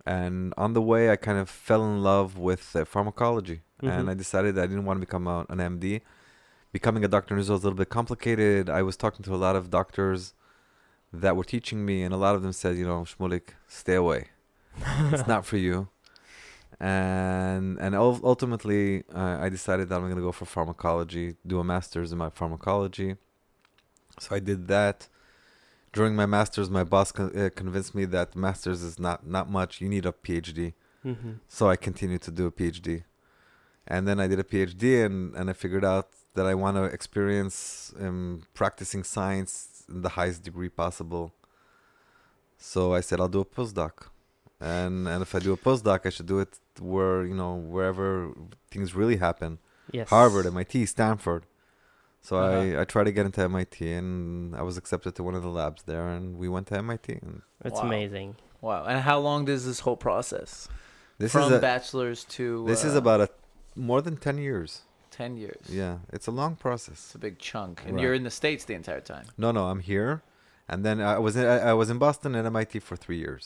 [0.07, 3.91] And on the way, I kind of fell in love with uh, pharmacology, Mhm.
[3.99, 6.01] and I decided I didn't want to become a, an MD.
[6.73, 8.69] Becoming a doctor in Israel is a little bit complicated.
[8.71, 10.35] I was talking to a lot of doctors
[11.23, 14.21] that were teaching me, and a lot of them said, you know, Shmulik, stay away.
[15.13, 15.89] it's not for you.
[16.81, 21.65] And and ultimately, uh, I decided that I'm going to go for pharmacology, do a
[21.65, 23.17] master's in my pharmacology.
[24.21, 25.09] So I did that.
[25.93, 29.81] During my master's, my boss con- uh, convinced me that master's is not not much.
[29.81, 30.75] You need a PhD.
[31.03, 33.05] hmm So I continued to do a PhD.
[33.87, 36.85] And then I did a PhD and, and I figured out that I want to
[36.85, 41.33] experience um, practicing science in the highest degree possible.
[42.59, 44.09] So I said, I'll do a postdoc.
[44.61, 48.33] And, and if I do a postdoc, I should do it where you know wherever
[48.71, 49.59] things really happen.
[49.91, 50.11] Yes.
[50.11, 51.45] Harvard, MIT, Stanford.
[52.29, 52.79] So Uh-huh.
[52.79, 55.49] I, I tried to get into MIT and I was accepted to one of the
[55.61, 57.09] labs there and we went to MIT.
[57.27, 57.87] And It's Wow.
[57.91, 58.37] amazing.
[58.61, 58.85] Wow.
[58.91, 60.69] And how long does this whole process?
[61.23, 63.29] this From is a, bachelor's to this is uh, about a
[63.91, 64.71] more than ten years.
[65.11, 65.65] 10 years.
[65.83, 66.99] Yeah, it's a long process.
[67.07, 67.75] It's a big chunk.
[67.87, 68.03] And Right.
[68.03, 69.25] you're in the States the entire time.
[69.45, 70.23] No, no, I'm here,
[70.71, 73.45] and then I was in, I, I was in Boston at MIT for three years.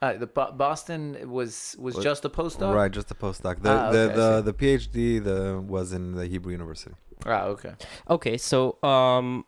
[0.00, 1.02] Uh, the Bo- Boston
[1.38, 2.72] was was What- just a postdoc.
[2.80, 3.54] Right, just a postdoc.
[3.66, 5.40] The Ah, the okay, I the, the PhD the
[5.74, 6.94] was in the Hebrew University.
[7.26, 7.72] Ah, okay.
[8.08, 9.44] Okay, so um,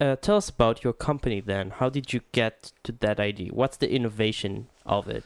[0.00, 1.70] uh, tell us about your company then.
[1.70, 3.50] How did you get to that idea?
[3.52, 5.24] What's the innovation of it?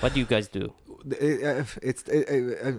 [0.00, 0.72] What do you guys do?
[0.88, 2.72] Uh, it's it- it- uh,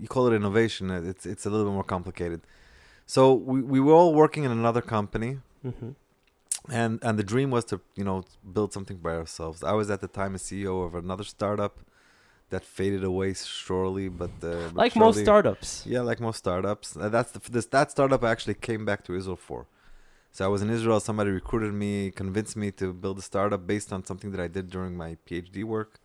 [0.00, 0.90] you call it innovation.
[0.90, 2.40] uh, It's it's a little bit more complicated.
[3.06, 5.90] So we, we were all working in another company, hmm
[6.68, 9.62] and and the dream was to you know build something by ourselves.
[9.62, 11.78] I was at the time a CEO of another startup
[12.50, 15.84] that faded away surely, but, uh, but Like most startups.
[15.86, 16.96] Yeah, like most startups.
[16.96, 19.66] Uh, That's the, this that startup I actually came back to Israel for.
[20.32, 21.00] So I was in Israel.
[21.00, 24.70] Somebody recruited me, convinced me to build a startup based on something that I did
[24.70, 25.98] during my PhD work.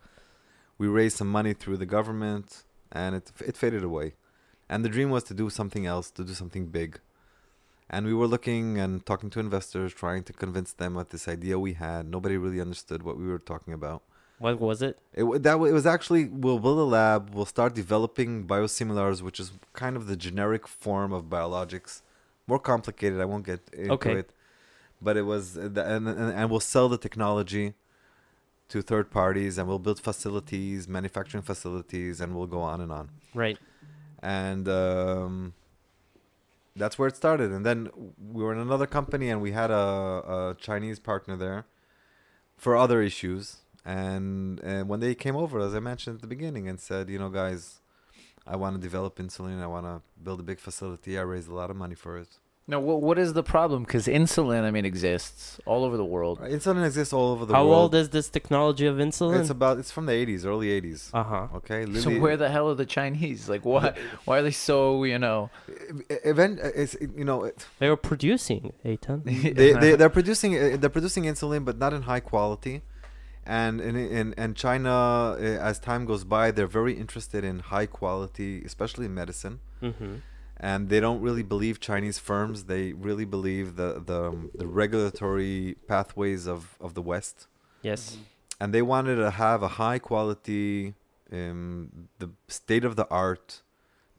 [0.78, 4.08] We raised some money through the government, and it it faded away.
[4.68, 7.00] And the dream was to do something else, to do something big.
[7.88, 11.60] And we were looking and talking to investors, trying to convince them of this idea
[11.60, 12.10] we had.
[12.10, 14.02] Nobody really understood what we were talking about.
[14.40, 15.00] What was it?
[15.14, 17.34] It, that it was actually we'll build a lab.
[17.34, 22.02] We'll start developing biosimilars, which is kind of the generic form of biologics.
[22.48, 23.20] More complicated.
[23.22, 24.14] I won't get into Okay.
[24.18, 24.30] it,
[25.02, 27.74] but it was and, and and we'll sell the technology
[28.68, 33.10] to third parties, and we'll build facilities, manufacturing facilities, and we'll go on and on.
[33.34, 33.58] Right.
[34.22, 35.54] And um,
[36.76, 37.52] that's where it started.
[37.52, 37.90] And then
[38.34, 41.66] we were in another company, and we had a, a Chinese partner there
[42.58, 43.58] for other issues.
[43.86, 47.20] And, and when they came over, as I mentioned at the beginning, and said, you
[47.20, 47.82] know, guys,
[48.48, 49.62] I want to develop insulin.
[49.62, 51.18] I want to build a big facility.
[51.18, 52.30] I raised a lot of money for it.
[52.68, 53.84] No, what what is the problem?
[53.84, 56.40] Because insulin, I mean, exists all over the world.
[56.40, 57.76] Insulin exists all over the How world.
[57.76, 59.40] How old is this technology of insulin?
[59.40, 59.78] It's about.
[59.78, 61.12] It's from the 80s, early 80s.
[61.14, 61.48] uh huh.
[61.58, 61.86] Okay.
[62.00, 63.48] So where the hell are the Chinese?
[63.48, 63.94] Like, why
[64.26, 65.52] why are they so you know?
[66.10, 69.24] Event it's you know it- They were producing Eitan.
[69.56, 72.82] they, they they're producing they're producing insulin but not in high quality
[73.46, 75.38] and in in and China uh,
[75.70, 80.16] as time goes by they're very interested in high quality especially in medicine mm-hmm.
[80.58, 85.76] and they don't really believe Chinese firms they really believe the the um, the regulatory
[85.88, 87.48] pathways of of the west
[87.82, 88.18] Yes.
[88.60, 90.96] and they wanted to have a high quality
[91.32, 93.62] um the state of the art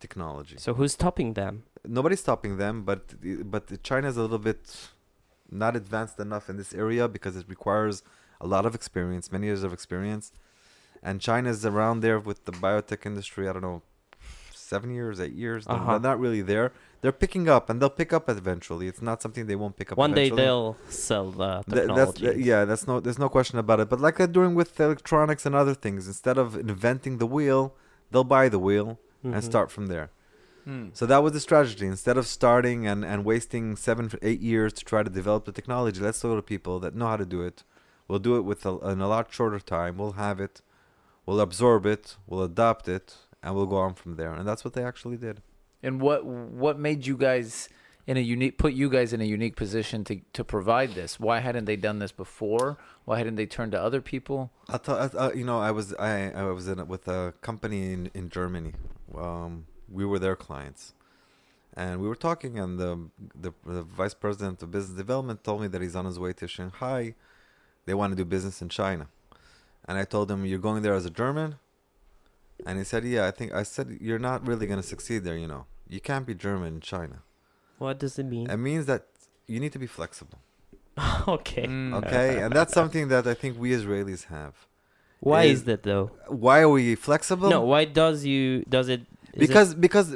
[0.01, 1.55] technology So who's stopping them?
[1.99, 3.03] nobody's stopping them, but
[3.53, 4.63] but China's a little bit
[5.65, 7.97] not advanced enough in this area because it requires
[8.41, 10.33] a lot of experience, many years of experience,
[11.03, 13.49] and China's around there with the biotech industry.
[13.49, 13.83] I don't know,
[14.55, 15.65] seven years, eight years.
[15.67, 15.93] They're, Uh-huh.
[15.99, 16.73] they're not really there.
[17.03, 18.89] They're picking up, and they'll pick up eventually.
[18.89, 19.99] It's not something they won't pick up.
[19.99, 22.43] One day they'll sell the Th- that's technology.
[22.43, 22.65] yeah.
[22.65, 22.99] That's no.
[23.01, 23.89] There's no question about it.
[23.89, 27.75] But like they're doing with electronics and other things, instead of inventing the wheel,
[28.11, 29.43] they'll buy the wheel and Mhm.
[29.53, 30.11] start from there.
[30.65, 30.87] Hmm.
[30.95, 31.87] So that was the strategy.
[31.87, 36.01] Instead of starting and, and wasting seven, eight years to try to develop the technology,
[36.01, 37.63] let's go to people that know how to do it.
[38.09, 39.99] We'll do it with a, in a lot shorter time.
[39.99, 40.63] We'll have it.
[41.25, 42.17] We'll absorb it.
[42.27, 44.33] We'll adopt it, and we'll go on from there.
[44.33, 45.43] And that's what they actually did.
[45.83, 47.69] And what what made you guys
[48.07, 51.19] in a unique put you guys in a unique position to to provide this?
[51.19, 52.79] Why hadn't they done this before?
[53.05, 54.51] Why hadn't they turned to other people?
[54.69, 58.11] I thought, uh, you know, I was I, I was in, with a company in,
[58.15, 58.73] in Germany.
[59.17, 60.95] Um, we were their clients,
[61.75, 65.69] and we were talking, and the, the the vice president of business development told me
[65.69, 67.15] that he's on his way to Shanghai.
[67.87, 69.09] They want to do business in China,
[69.87, 71.57] and I told him, "You're going there as a German,"
[72.67, 75.37] and he said, "Yeah, I think." I said, "You're not really going to succeed there.
[75.37, 77.23] You know, you can't be German in China.
[77.79, 78.51] What does it mean?
[78.51, 79.03] It means that
[79.47, 80.39] you need to be flexible."
[81.29, 81.67] okay.
[81.67, 81.95] Mm.
[82.01, 84.55] Okay, and that's something that I think we Israelis have.
[85.21, 86.07] Why is- is that though?
[86.29, 87.51] Why are we flexible?
[87.51, 89.03] no, why does you does it?
[89.37, 90.09] Is it- because because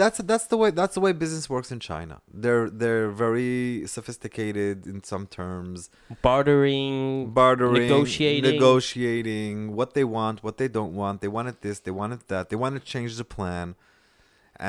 [0.00, 2.20] that's that's the way that's the way business works in China.
[2.42, 5.90] They're they're very sophisticated in some terms,
[6.22, 8.50] bartering, bartering, Negotiating.
[8.52, 11.20] negotiating what they want, what they don't want.
[11.22, 12.44] They wanted this, they wanted that.
[12.50, 13.66] They want to change the plan,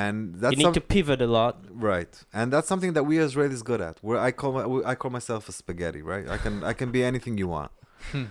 [0.01, 1.55] and that's you need some- to pivot a lot.
[1.89, 2.13] right.
[2.33, 3.95] And that's something that we Israelis good at.
[4.07, 6.01] Where I call my, I call myself a spaghetti.
[6.01, 6.25] Right.
[6.35, 7.71] I can I can be anything you want.
[8.11, 8.25] Hmm.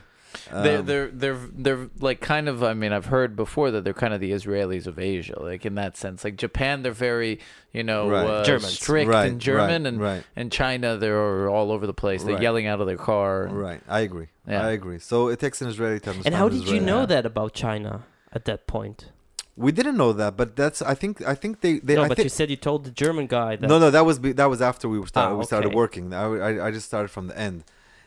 [0.53, 2.63] They're Um, they're they're they're like kind of.
[2.63, 5.75] I mean, I've heard before that they're kind of the Israelis of Asia, like in
[5.77, 6.25] that sense.
[6.25, 7.41] Like Japan, they're very
[7.73, 8.27] you know Right.
[8.27, 8.79] uh, Germans.
[8.79, 10.25] strict right, and German, right, and right.
[10.37, 12.23] and China, they're all over the place.
[12.25, 12.43] They're Right.
[12.43, 13.49] yelling out of their car.
[13.51, 14.29] Right, I agree.
[14.49, 14.67] Yeah.
[14.67, 14.99] I agree.
[14.99, 16.27] So it takes an Israeli to understand.
[16.27, 17.07] And how did you know Yeah.
[17.07, 18.05] that about China?
[18.37, 19.11] at that point.
[19.57, 22.17] We didn't know that, but that's I think I think they they no, I but
[22.17, 23.69] think, you said you told the German guy that.
[23.69, 26.13] no no that was be, that was after we were started Ah, we started working.
[26.13, 27.63] I, I I just started from the end.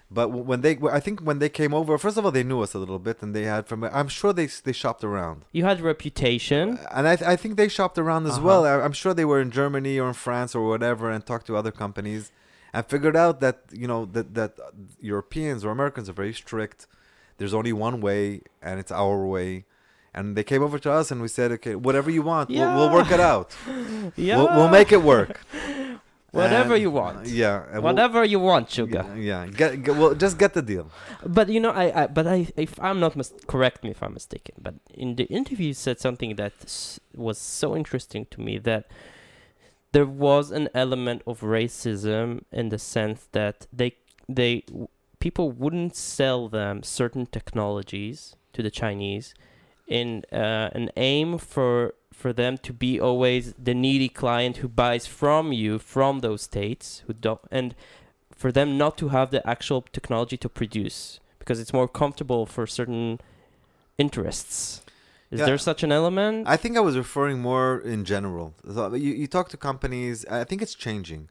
[0.09, 2.73] But when they I think when they came over, first of all they knew us
[2.73, 5.43] a little bit, and they had from I'm sure they they shopped around.
[5.51, 6.79] You had reputation.
[6.91, 8.47] And I, th- I think they shopped around as Uh-huh.
[8.47, 8.65] well.
[8.65, 11.57] I, I'm sure they were in Germany or in France or whatever and talked to
[11.57, 12.31] other companies
[12.73, 14.51] and figured out that, you know, that, that
[15.01, 16.87] Europeans or Americans are very strict.
[17.37, 19.65] There's only one way and it's our way.
[20.13, 22.91] And they came over to us and we said, okay, whatever you want, we'll, we'll
[22.93, 23.55] work it out.
[24.15, 24.37] Yeah.
[24.37, 25.41] We'll, we'll make it work.
[26.31, 27.27] Whatever And- you want.
[27.27, 27.63] Yeah.
[27.73, 29.05] we'll- Whatever you want, Sugar.
[29.15, 29.47] Yeah, yeah.
[29.47, 30.91] Get, get, well, just get the deal.
[31.25, 34.13] But you know, I, I but I, if I'm not mis- correct me if I'm
[34.13, 38.57] mistaken, but in the interview you said something that s- was so interesting to me
[38.59, 38.85] that
[39.93, 43.93] there was an element of racism in the sense that they
[44.27, 44.63] they
[45.19, 49.33] people wouldn't sell them certain technologies to the Chinese
[49.87, 55.05] in uh, an aim for for them to be always the needy client who buys
[55.19, 57.69] from you from those states who don't and
[58.41, 60.99] for them not to have the actual technology to produce
[61.39, 63.19] because it's more comfortable for certain
[64.03, 64.81] interests.
[65.31, 65.45] Is Yeah.
[65.47, 66.47] there such an element?
[66.55, 68.47] I think I was referring more in general.
[68.75, 70.15] So you, you talk to companies.
[70.41, 71.23] I think it's changing,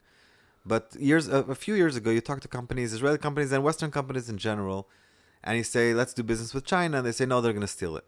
[0.72, 3.90] but years a, a few years ago, you talk to companies, Israeli companies and Western
[3.98, 4.80] companies in general,
[5.46, 7.76] and you say, "Let's do business with China," and they say, "No, they're going to
[7.78, 8.06] steal it,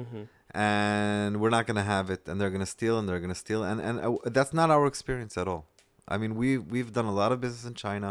[0.00, 0.22] mm-hmm.
[0.56, 3.36] And we're not going to have it, and they're going to steal, and they're going
[3.38, 5.62] to steal," and and uh, that's not our experience at all.
[6.08, 8.10] I mean, we we've done a lot of business in China,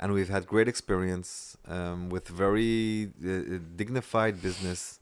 [0.00, 1.30] and we've had great experience
[1.76, 5.00] um, with very uh, dignified business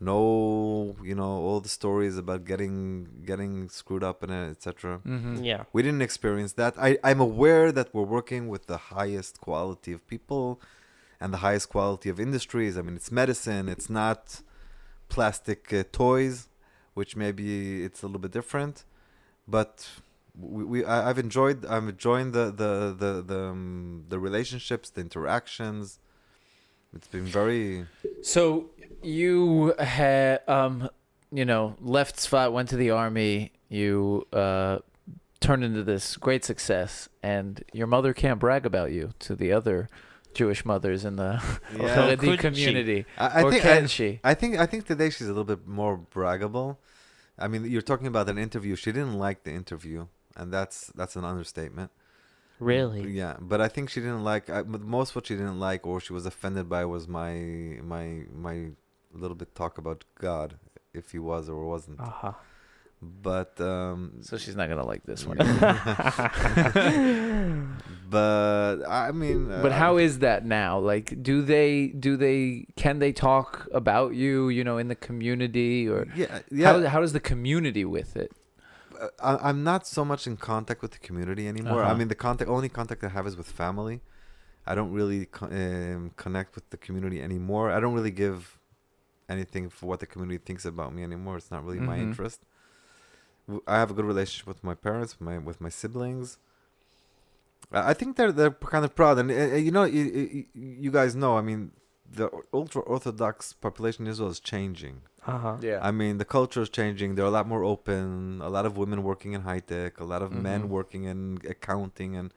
[0.00, 5.44] no you know all the stories about getting getting screwed up and etc Mm-hmm.
[5.50, 5.62] Yeah.
[5.72, 10.00] we didn't experience that I, i'm aware that we're working with the highest quality of
[10.14, 10.60] people
[11.20, 14.20] and the highest quality of industries i mean it's medicine it's not
[15.08, 16.48] plastic uh, toys
[16.94, 18.84] which maybe it's a little bit different
[19.46, 19.88] but
[20.38, 25.00] we, we I, i've enjoyed i'm enjoying the the the the, um, the relationships the
[25.00, 25.98] interactions
[26.94, 27.86] it's been very
[28.22, 28.70] So
[29.02, 30.88] you had, um,
[31.32, 33.52] you know, left Svat, went to the army.
[33.68, 34.78] You uh,
[35.40, 39.88] turned into this great success, and your mother can't brag about you to the other
[40.34, 41.42] Jewish mothers in the
[41.76, 41.96] Yeah.
[42.16, 42.36] Haredi she?
[42.36, 43.06] community.
[43.16, 44.20] I, I or think can I, she?
[44.24, 46.76] I think I think today she's a little bit more braggable.
[47.38, 48.76] I mean, you're talking about an interview.
[48.76, 50.06] She didn't like the interview,
[50.36, 51.90] and that's that's an understatement.
[52.60, 53.10] Really?
[53.10, 54.48] Yeah, but I think she didn't like.
[54.48, 57.32] I, most what she didn't like or she was offended by was my
[57.82, 58.70] my my
[59.12, 60.56] little bit talk about God,
[60.92, 62.00] if he was or wasn't.
[62.00, 62.32] Uh-huh.
[63.22, 65.36] But um, So she's not gonna like this one.
[68.10, 70.78] but I mean, But uh, how is that now?
[70.78, 74.48] Like, do they do they can they talk about you?
[74.48, 76.66] You know, in the community, or Yeah, yeah.
[76.66, 78.32] how how does the community with it?
[79.00, 81.80] uh, I, I'm not so much in contact with the community anymore.
[81.82, 81.94] I Uh-huh.
[81.98, 84.00] mean, the contact only contact I have is with family.
[84.66, 87.70] I don't really co- um, connect with the community anymore.
[87.70, 88.58] I don't really give
[89.28, 91.36] anything for what the community thinks about me anymore.
[91.36, 92.06] It's not really my Mhm.
[92.08, 92.40] interest.
[93.48, 96.38] W- I have a good relationship with my parents, with my with my siblings.
[97.72, 100.44] I I think they're they're kind of proud, and uh, uh, you know, you, you,
[100.84, 101.36] you guys know.
[101.36, 101.72] I mean,
[102.20, 104.96] the ultra orthodox population in Israel is changing.
[105.26, 105.56] Uh-huh.
[105.62, 105.78] Yeah.
[105.82, 107.14] I mean, the culture is changing.
[107.14, 108.40] They're a lot more open.
[108.42, 109.98] A lot of women working in high tech.
[109.98, 110.68] A lot of men Mhm.
[110.78, 112.28] working in accounting and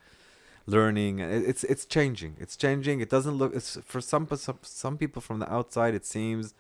[0.66, 1.20] learning.
[1.22, 2.34] And It's it's changing.
[2.40, 3.02] It's changing.
[3.02, 3.52] It doesn't look.
[3.60, 5.94] It's for some some some people from the outside.
[6.00, 6.54] It seems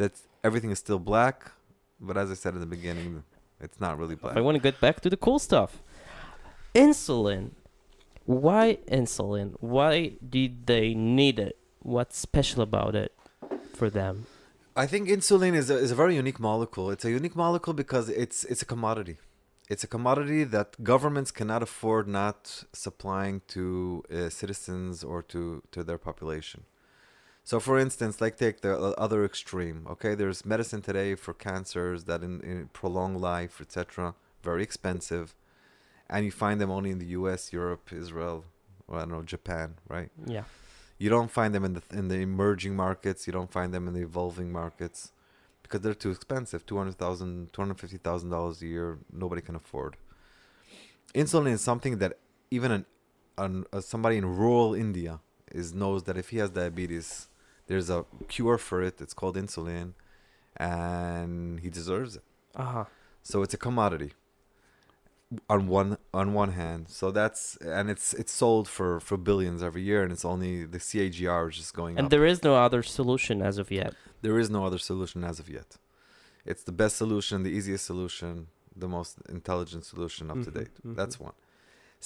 [0.00, 0.12] that
[0.44, 1.36] everything is still black,
[2.00, 3.24] but as I said in the beginning,
[3.60, 4.36] it's not really black.
[4.36, 5.78] I want to get back to the cool stuff.
[6.74, 7.50] Insulin.
[8.24, 9.54] Why insulin?
[9.60, 11.56] Why did they need it?
[11.80, 13.12] What's special about it
[13.74, 14.26] for them?
[14.74, 16.90] I think insulin is a, is a very unique molecule.
[16.90, 19.16] It's a unique molecule because it's it's a commodity.
[19.68, 25.82] It's a commodity that governments cannot afford not supplying to uh, citizens or to, to
[25.82, 26.64] their population.
[27.46, 29.86] So, for instance, like take the other extreme.
[29.88, 34.16] Okay, there's medicine today for cancers that in, in prolong life, etc.
[34.42, 35.32] Very expensive,
[36.10, 38.46] and you find them only in the U.S., Europe, Israel,
[38.88, 40.10] or I don't know, Japan, right?
[40.26, 40.42] Yeah.
[40.98, 43.28] You don't find them in the in the emerging markets.
[43.28, 45.12] You don't find them in the evolving markets
[45.62, 46.66] because they're too expensive.
[46.66, 49.96] Two hundred thousand, two hundred fifty thousand dollars a year, nobody can afford.
[51.14, 52.18] Insulin is something that
[52.50, 52.86] even an,
[53.38, 55.20] an uh, somebody in rural India
[55.52, 57.28] is knows that if he has diabetes,
[57.68, 59.00] there's a cure for it.
[59.00, 59.92] It's called insulin,
[60.56, 62.22] and he deserves it.
[62.54, 62.84] Uh-huh.
[63.22, 64.12] So it's a commodity
[65.50, 66.88] on one on one hand.
[66.88, 70.78] So that's and it's it's sold for for billions every year, and it's only the
[70.78, 72.10] CAGR is just going And up.
[72.10, 73.94] there is no other solution as of yet.
[74.22, 75.76] there is no other solution as of yet.
[76.44, 78.46] It's the best solution, the easiest solution,
[78.84, 80.74] the most intelligent solution up to Mhm, date.
[80.86, 80.94] mhm.
[81.00, 81.34] That's one.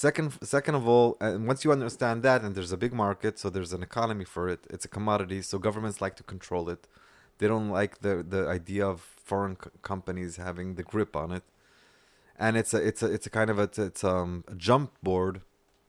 [0.04, 3.46] Second, second of all, and once you understand that, and there's a big market, so
[3.54, 4.60] there's an economy for it.
[4.74, 6.82] It's a commodity, so governments like to control it.
[7.38, 8.96] They don't like the the idea of
[9.30, 11.44] foreign c- companies having the grip on it,
[12.44, 14.88] and it's a it's a it's a kind of a it's, it's um a jump
[15.08, 15.34] board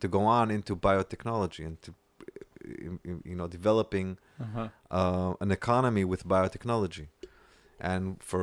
[0.01, 4.07] to go on into biotechnology and to uh, you know developing
[4.45, 4.67] Uh-huh.
[4.99, 7.05] uh, an economy with biotechnology,
[7.91, 8.41] and for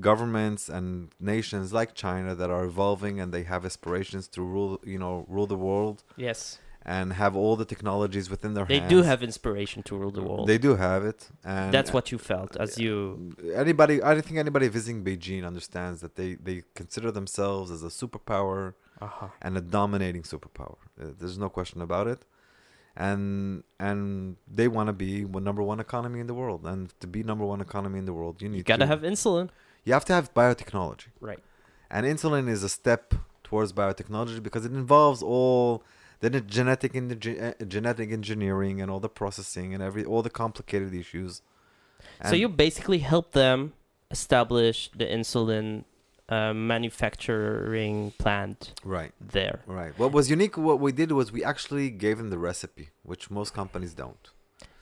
[0.00, 4.98] governments and nations like China that are evolving and they have aspirations to rule, you
[4.98, 8.68] know, rule the world Yes, and have all the technologies within their heart.
[8.68, 8.90] they hands.
[8.90, 10.46] do have inspiration to rule the world.
[10.48, 12.96] They do have it, and That's what you felt as you.
[13.54, 13.94] anybody.
[14.02, 18.60] I don't think anybody visiting Beijing understands that they they consider themselves as a superpower
[19.06, 19.28] Uh-huh.
[19.46, 20.78] and a dominating superpower.
[21.00, 22.20] Uh, There's no question about it.
[22.96, 26.66] And and they want to be one number one economy in the world.
[26.66, 29.02] And to be number one economy in the world, you need You gotta to, have
[29.02, 29.50] insulin,
[29.84, 31.06] you have to have biotechnology.
[31.20, 31.38] right?
[31.90, 35.82] And insulin is a step towards biotechnology because it involves all
[36.20, 40.92] the ne- genetic in genetic engineering and all the processing and every all the complicated
[40.94, 41.42] issues.
[42.28, 43.72] so you basically help them
[44.10, 45.84] establish the insulin
[46.28, 49.12] uh, manufacturing plant right.
[49.20, 49.60] there.
[49.66, 49.98] Right.
[49.98, 53.54] What was unique, what we did was we actually gave them the recipe, which most
[53.54, 54.30] companies don't.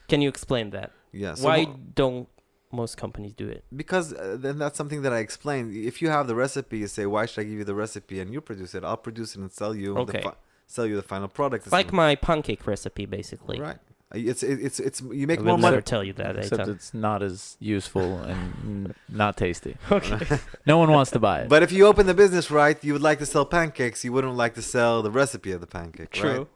[0.09, 0.91] Can you explain that?
[1.11, 1.35] Yeah.
[1.35, 2.27] so Why mo- don't
[2.71, 3.63] most companies do it?
[3.75, 5.75] because uh, then that's something that I explained.
[5.75, 8.31] If you have the recipe, you say, "Why should I give you the recipe?" and
[8.33, 10.17] you produce it, I'll produce it and sell you Okay.
[10.19, 10.35] the fi-
[10.67, 11.65] sell you the final product.
[11.65, 13.59] It's Like my pancake recipe, basically.
[13.59, 13.77] right.
[14.13, 15.75] Uh, It's it's it's you make I more would money.
[15.75, 16.37] never tell you that.
[16.37, 16.75] Except Eitan.
[16.75, 19.75] it's not as useful and not tasty.
[19.91, 20.39] Okay.
[20.65, 21.49] No one wants to buy it.
[21.49, 24.03] But if you open the business right, you would like to sell pancakes.
[24.05, 26.11] You wouldn't like to sell the recipe of the pancake.
[26.11, 26.37] True.
[26.37, 26.47] Right?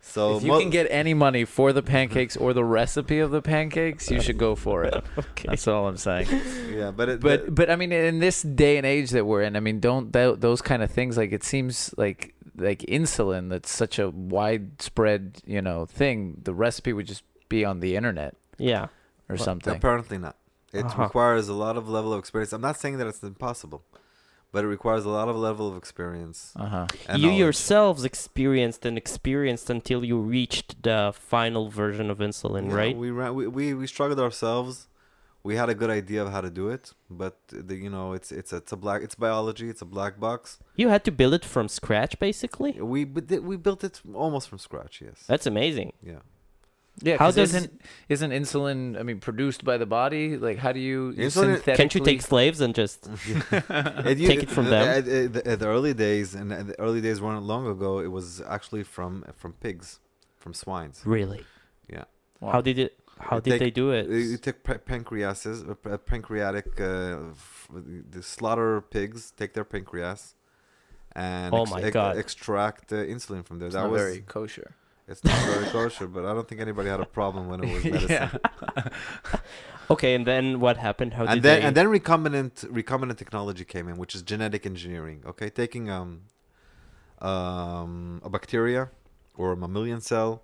[0.00, 3.30] So if you mo- can get any money for the pancakes or the recipe of
[3.30, 4.94] the pancakes, you should go for it.
[5.18, 5.48] okay.
[5.48, 6.28] That's all I'm saying.
[6.72, 9.54] yeah, but it, But but I mean, in this day and age that we're in,
[9.56, 13.70] I mean, don't tho- those kind of things like it seems like like insulin that's
[13.70, 16.40] such a widespread you know thing.
[16.44, 18.84] The recipe would just be on the internet Yeah.
[19.28, 19.74] or Well, something.
[19.76, 20.36] Apparently not.
[20.72, 21.04] It Uh-huh.
[21.04, 22.52] requires a lot of level of experience.
[22.52, 23.82] I'm not saying that it's impossible,
[24.52, 26.52] but it requires a lot of level of experience.
[26.56, 26.86] Uh huh.
[27.16, 27.38] you knowledge.
[27.38, 32.96] yourselves experienced and experienced until you reached the final version of insulin, Yeah, right?
[32.96, 34.88] We, ran, we we we struggled ourselves.
[35.44, 37.34] We had a good idea of how to do it, but
[37.68, 39.68] the, you know, it's it's it's a black it's biology.
[39.72, 40.58] It's a black box.
[40.74, 42.72] You had to build it from scratch, basically.
[42.94, 43.04] We
[43.50, 45.00] we built it almost from scratch.
[45.00, 45.24] Yes.
[45.30, 45.92] That's amazing.
[46.02, 46.22] yeah.
[47.02, 47.16] Yeah.
[47.18, 48.98] How 'cause does- isn't isn't insulin?
[48.98, 50.36] I mean, produced by the body.
[50.36, 53.06] Like, how do you, you Insulin- Can't you take slaves and just
[53.50, 54.88] And Take it from the- them.
[54.88, 58.00] At, at the, the early days, and the early days weren't long ago.
[58.00, 60.00] It was actually from from pigs,
[60.36, 61.02] from swines.
[61.04, 61.44] really?
[61.88, 62.04] Yeah.
[62.40, 62.52] Wow.
[62.52, 62.92] How did it?
[63.20, 64.08] How did Take- they do it?
[64.08, 67.68] You take pancreases, uh, pancreatic, uh, f-
[68.14, 70.34] the slaughter pigs, take their pancreas,
[71.16, 72.16] and Oh my God.
[72.16, 73.66] extract uh, insulin from there.
[73.66, 74.70] It's that not was very kosher.
[75.08, 77.84] It's not very kosher, but I don't think anybody had a problem when it was
[77.92, 78.40] medicine.
[79.90, 81.14] Okay, and then what happened?
[81.14, 81.66] How and did then they?
[81.66, 85.22] and then recombinant recombinant technology came in, which is genetic engineering.
[85.26, 86.24] Okay, taking um
[87.20, 88.90] um a bacteria
[89.36, 90.42] or a mammalian cell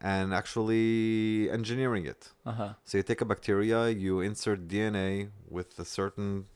[0.00, 2.32] and actually engineering it.
[2.44, 2.72] Uh huh.
[2.84, 6.46] So you take a bacteria, you insert DNA with a certain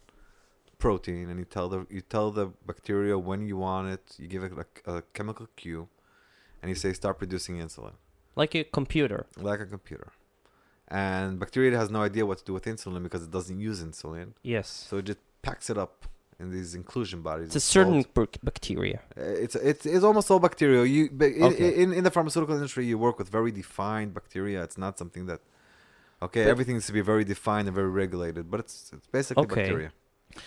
[0.78, 4.16] protein, and you tell the you tell the bacteria when you want it.
[4.18, 5.88] You give it a, a chemical cue,
[6.66, 7.94] and you say start producing insulin,
[8.42, 9.20] like a computer.
[9.50, 10.08] like a computer.
[10.88, 14.28] And bacteria has no idea what to do with insulin because it doesn't use insulin,
[14.42, 14.68] Yes.
[14.88, 15.94] so it just packs it up
[16.40, 17.46] in these inclusion bodies.
[17.48, 18.98] It's a certain called- bac- bacteria.
[19.16, 20.80] uh, it's it's it's almost all bacteria.
[20.94, 21.82] You Okay.
[21.82, 24.58] in in the pharmaceutical industry, you work with very defined bacteria.
[24.66, 25.40] It's not something that
[26.26, 28.44] okay, But- everything needs to be very defined and very regulated.
[28.52, 29.60] But it's it's basically Okay.
[29.62, 29.90] bacteria.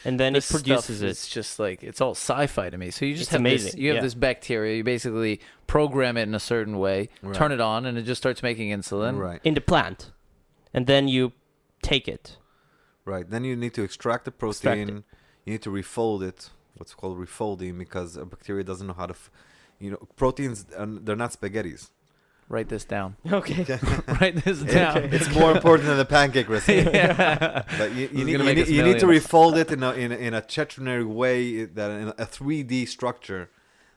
[0.05, 1.09] And then this it produces it.
[1.09, 2.91] It's just like it's all sci-fi to me.
[2.91, 3.75] So you just It's have amazing, this.
[3.75, 4.01] You have yeah.
[4.01, 4.77] this bacteria.
[4.77, 7.35] You basically program it in a certain way, Right.
[7.35, 9.17] turn it on, and it just starts making insulin.
[9.17, 10.11] Right, in the plant,
[10.73, 11.31] and then you
[11.81, 12.37] take it.
[13.05, 13.27] right.
[13.29, 14.89] Then you need to extract the protein.
[14.89, 15.03] it.
[15.45, 16.49] You need to refold it.
[16.77, 19.13] What's called refolding because a bacteria doesn't know how to.
[19.13, 19.31] F-
[19.79, 20.65] you know, proteins.
[20.77, 21.89] and they're not spaghettis.
[22.49, 23.15] Write this down.
[23.39, 23.61] Okay.
[24.19, 24.97] Write this down.
[25.15, 26.89] It's more important than the pancake recipe.
[26.91, 27.63] yeah.
[27.77, 30.11] But you, you, need, gonna you, need, you need to refold it in a in
[30.11, 33.43] in a tetranary way that in a 3D structure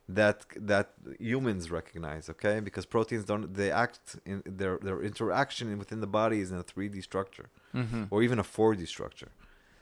[0.09, 0.39] that
[0.71, 0.87] that
[1.19, 2.29] humans recognize.
[2.35, 6.59] Okay, because proteins don't they act in their their interaction within the body is in
[6.59, 8.03] a 3D structure Mm-hmm.
[8.11, 9.31] or even a 4D structure.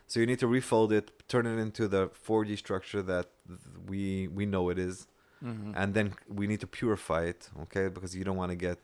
[0.07, 3.27] So you need to refold it, turn it into the 4D structure that
[3.91, 5.07] we we know it is,
[5.45, 5.73] Mm-hmm.
[5.75, 7.49] and then we need to purify it.
[7.63, 8.81] Okay, because you don't want to get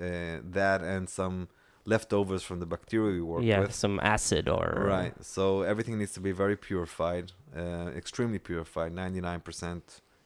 [0.00, 1.46] uh, that and some
[1.84, 3.68] leftovers from the bacteria we work yeah, with.
[3.70, 5.14] Yeah, some acid or Right.
[5.24, 9.82] So everything needs to be very purified, uh, extremely purified, 99%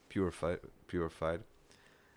[0.09, 1.41] purified, purified,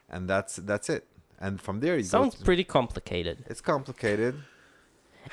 [0.09, 1.03] and that's that's it.
[1.39, 2.39] And from there, you Sounds go.
[2.39, 3.38] to- pretty complicated.
[3.51, 4.36] it's complicated,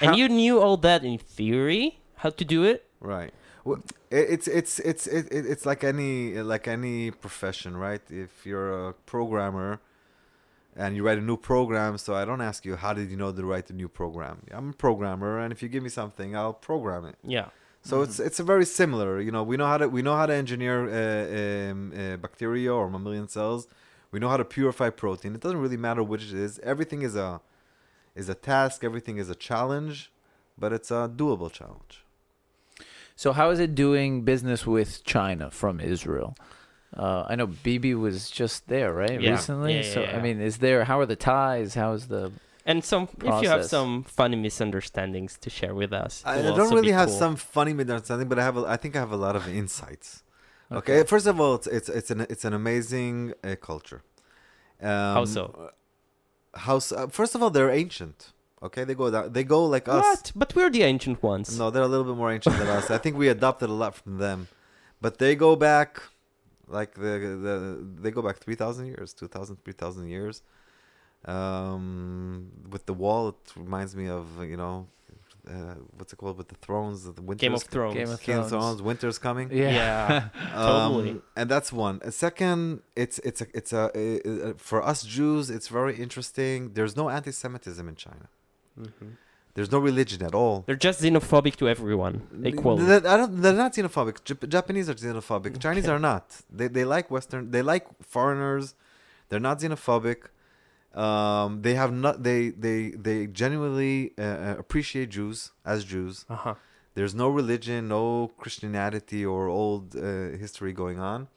[0.01, 2.81] And How- you knew all that in theory, how to do it?
[3.01, 3.33] right?
[4.11, 8.03] It's it's it's it, it- it's like any like any profession, right?
[8.11, 9.81] If you're a programmer
[10.77, 13.33] and you write a new program, so I don't ask you how did you know
[13.33, 14.43] to write the new program.
[14.51, 17.17] I'm a programmer, and if you give me something, I'll program it.
[17.23, 17.47] Yeah.
[17.83, 19.21] So it's it's a very similar.
[19.21, 22.73] You know, we know how to we know how to engineer uh, um, uh, bacteria
[22.73, 23.67] or mammalian cells.
[24.11, 25.35] We know how to purify protein.
[25.35, 26.59] It doesn't really matter which it is.
[26.61, 27.41] Everything is a
[28.15, 28.85] is a task.
[28.85, 30.13] Everything is a challenge,
[30.57, 32.04] but it's a doable challenge.
[33.17, 36.37] So how is it doing business with China from Israel?
[36.97, 39.21] Uh, I know Bibi was just there, right?
[39.21, 39.33] Yeah.
[39.33, 39.75] Recently.
[39.75, 40.17] Yeah, yeah, so yeah.
[40.17, 40.85] I mean, is there?
[40.85, 41.75] How are the ties?
[41.75, 42.33] How is the?
[42.67, 46.23] And some if you have some funny misunderstandings to share with us.
[46.25, 47.19] I, I don't really have cool.
[47.19, 50.23] some funny misunderstanding, but I have a, I think I have a lot of insights.
[50.73, 54.03] Okay, first of all, it's it's it's an it's an amazing uh, culture.
[54.81, 55.71] Um, How so?
[56.55, 56.97] How so?
[56.97, 58.33] Uh, first of all, they're ancient.
[58.65, 60.03] Okay, they go down, they go like us.
[60.03, 60.33] What?
[60.35, 61.59] But we're the ancient ones.
[61.59, 62.91] No, they're a little bit more ancient than us.
[62.91, 64.49] I think we adopted a lot from them,
[65.03, 66.01] but they go back,
[66.67, 70.43] like the the they go back three thousand years, 2,000, 3,000 years.
[71.27, 74.87] Um, with the wall, it reminds me of you know,
[75.47, 77.41] uh, what's it called with the thrones, the winter.
[77.41, 77.95] Game of Thrones.
[77.95, 78.65] Game of Game of Thrones.
[78.65, 78.83] Thrones.
[78.83, 79.51] Winter's coming.
[79.53, 80.29] Yeah.
[80.55, 81.11] Totally.
[81.11, 82.01] Um, and that's one.
[82.03, 86.73] A second, it's it's a it's a, uh, uh, for us Jews, it's very interesting.
[86.73, 88.29] There's no anti-Semitism in China.
[88.79, 89.17] Mhm.
[89.55, 90.65] There's no religion at all.
[90.67, 92.15] They're just xenophobic to everyone
[92.45, 92.85] equally.
[92.85, 94.17] They're, I don't, they're not xenophobic.
[94.25, 95.61] Jap- Japanese are xenophobic.
[95.61, 96.25] Chinese are not.
[96.51, 97.53] They, they like Western.
[97.53, 98.75] They like foreigners.
[99.29, 100.21] They're not xenophobic.
[100.93, 102.23] Um, they have not.
[102.25, 106.25] They they they genuinely uh, uh, appreciate Jews as Jews.
[106.29, 106.55] Uh huh.
[106.97, 111.29] There's no religion, no Christianity or old uh, history going on.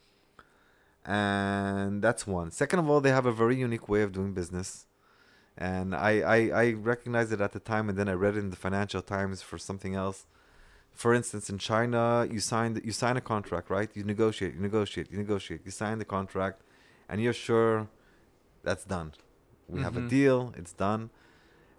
[1.05, 2.51] And that's one.
[2.51, 4.85] Second of all, they have a very unique way of doing business.
[5.57, 8.51] And I, I, I recognized it at the time, and then I read it in
[8.51, 10.25] the Financial Times for something else.
[10.93, 13.89] For instance, in China, you sign you sign a contract, right?
[13.95, 15.61] You negotiate, you negotiate, you negotiate.
[15.65, 16.61] You sign the contract,
[17.09, 17.87] and you're sure
[18.63, 19.13] that's done.
[19.67, 20.09] We have a Mhm.
[20.09, 20.53] deal.
[20.57, 21.09] It's done.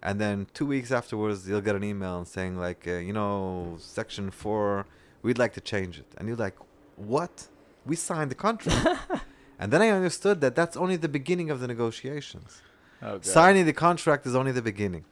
[0.01, 4.31] And then two weeks afterwards, you'll get an email saying like, uh, you know, section
[4.31, 4.85] four,
[5.21, 6.07] we'd like to change it.
[6.17, 6.55] And you're like,
[6.95, 7.47] what?
[7.85, 8.85] We signed the contract.
[9.59, 12.61] and then I understood that that's only the beginning of the negotiations.
[13.01, 15.05] Oh, Signing the contract is only the beginning.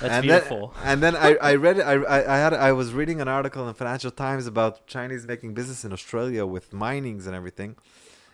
[0.00, 0.74] That's and beautiful.
[0.76, 1.80] Then, and then I, I read.
[1.80, 5.26] I, I, I had I was reading an article in the Financial Times about Chinese
[5.26, 7.76] making business in Australia with minings and everything,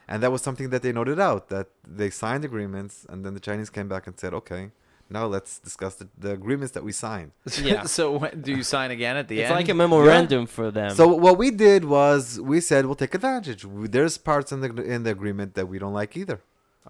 [0.09, 3.41] and that was something that they noted out that they signed agreements, and then the
[3.41, 4.72] Chinese came back and said, okay,
[5.09, 7.30] now let's discuss the, the agreements that we signed.
[7.62, 7.85] Yeah.
[7.85, 9.55] so when, do you sign again at the it's end?
[9.61, 10.91] like a memorandum for them.
[10.95, 13.64] So what we did was we said we'll take advantage.
[13.64, 16.41] We- There's parts in the in the agreement that we don't like either,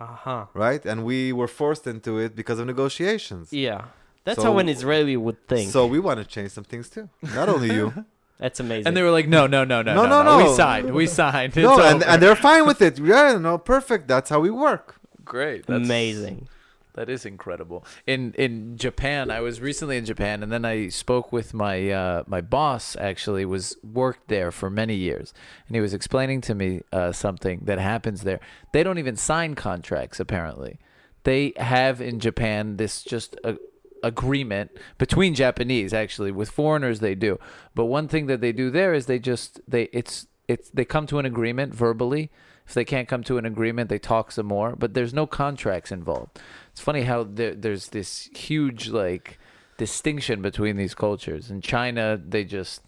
[0.01, 0.47] uh huh.
[0.55, 0.85] right?
[0.85, 3.53] And we were forced into it because of negotiations.
[3.53, 3.87] Yeah.
[4.25, 5.71] That's So- how an Israeli would think.
[5.71, 7.09] So we want to change some things too.
[7.35, 7.93] Not only you.
[8.39, 8.89] That's amazing.
[8.89, 10.55] and they were like, no, no, no, no, No, no, no, We no.
[10.57, 10.93] signed.
[10.93, 11.55] We signed.
[11.57, 12.05] no, and, over.
[12.11, 12.99] and they're fine with it.
[12.99, 14.09] Yeah, no, perfect.
[14.09, 14.97] That's how we work.
[15.25, 15.67] great.
[15.67, 16.49] That's amazing.
[16.95, 17.85] That is incredible.
[18.07, 22.23] In in Japan, I was recently in Japan, and then I spoke with my uh,
[22.29, 22.95] my boss.
[22.97, 25.35] Actually, was worked there for many years,
[25.67, 28.39] and he was explaining to me uh, something that happens there.
[28.73, 30.21] They don't even sign contracts.
[30.21, 30.79] Apparently,
[31.25, 33.59] they have in Japan this just a
[34.05, 35.93] agreement between Japanese.
[35.93, 37.41] Actually, with foreigners they do,
[37.75, 41.09] but one thing that they do there is they just they it's it's they come
[41.09, 42.31] to an agreement verbally.
[42.67, 45.93] If they can't come to an agreement, they talk some more, but there's no contracts
[45.93, 46.41] involved.
[46.75, 49.39] It's funny how there, there's this huge like
[49.79, 51.49] distinction between these cultures.
[51.49, 52.83] In China, they just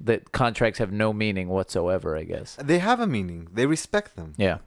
[0.00, 2.16] that contracts have no meaning whatsoever.
[2.16, 2.56] I guess.
[2.60, 3.46] They have a meaning.
[3.54, 4.58] They respect them, Yeah.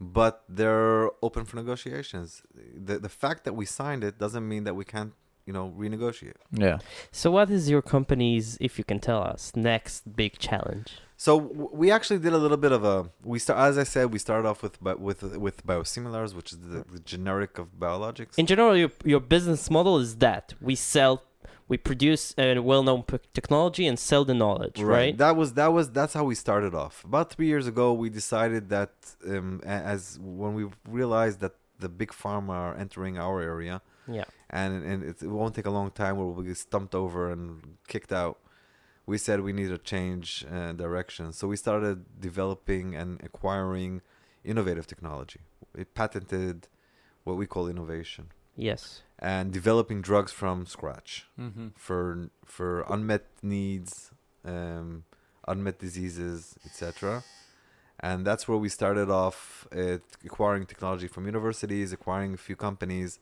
[0.00, 2.42] but they're open for negotiations.
[2.88, 5.12] The the fact that we signed it doesn't mean that we can't,
[5.46, 6.38] you know, renegotiate.
[6.52, 6.78] Yeah.
[7.10, 11.00] So, what is your company's, if you can tell us, next big challenge?
[11.16, 13.08] So we actually did a little bit of a.
[13.22, 16.84] We start as I said, we started off with with with biosimilars, which is the,
[16.90, 18.36] the generic of biologics.
[18.36, 21.22] In general, your, your business model is that we sell,
[21.68, 25.16] we produce a well-known p- technology and sell the knowledge, right?
[25.16, 27.04] That was that was that's how we started off.
[27.04, 28.92] About three years ago, we decided that
[29.28, 34.24] um, as when we realized that the big pharma are entering our area, Yeah.
[34.50, 37.76] and and it, it won't take a long time where we'll get stumped over and
[37.88, 38.38] kicked out.
[39.06, 44.00] We said we need to change uh, direction, so we started developing and acquiring
[44.44, 45.40] innovative technology.
[45.76, 46.68] We patented
[47.24, 48.24] what we call innovation,
[48.56, 49.02] Yes.
[49.18, 51.68] and developing drugs from scratch Mm-hmm.
[51.76, 54.10] for for unmet needs,
[54.44, 55.04] um,
[55.46, 57.22] unmet diseases, etc.
[58.00, 63.20] And that's where we started off at acquiring technology from universities, acquiring a few companies,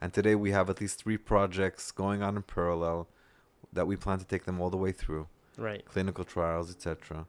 [0.00, 3.08] and today we have at least three projects going on in parallel
[3.72, 5.84] that we plan to take them all the way through Right.
[5.84, 7.26] clinical trials, etc.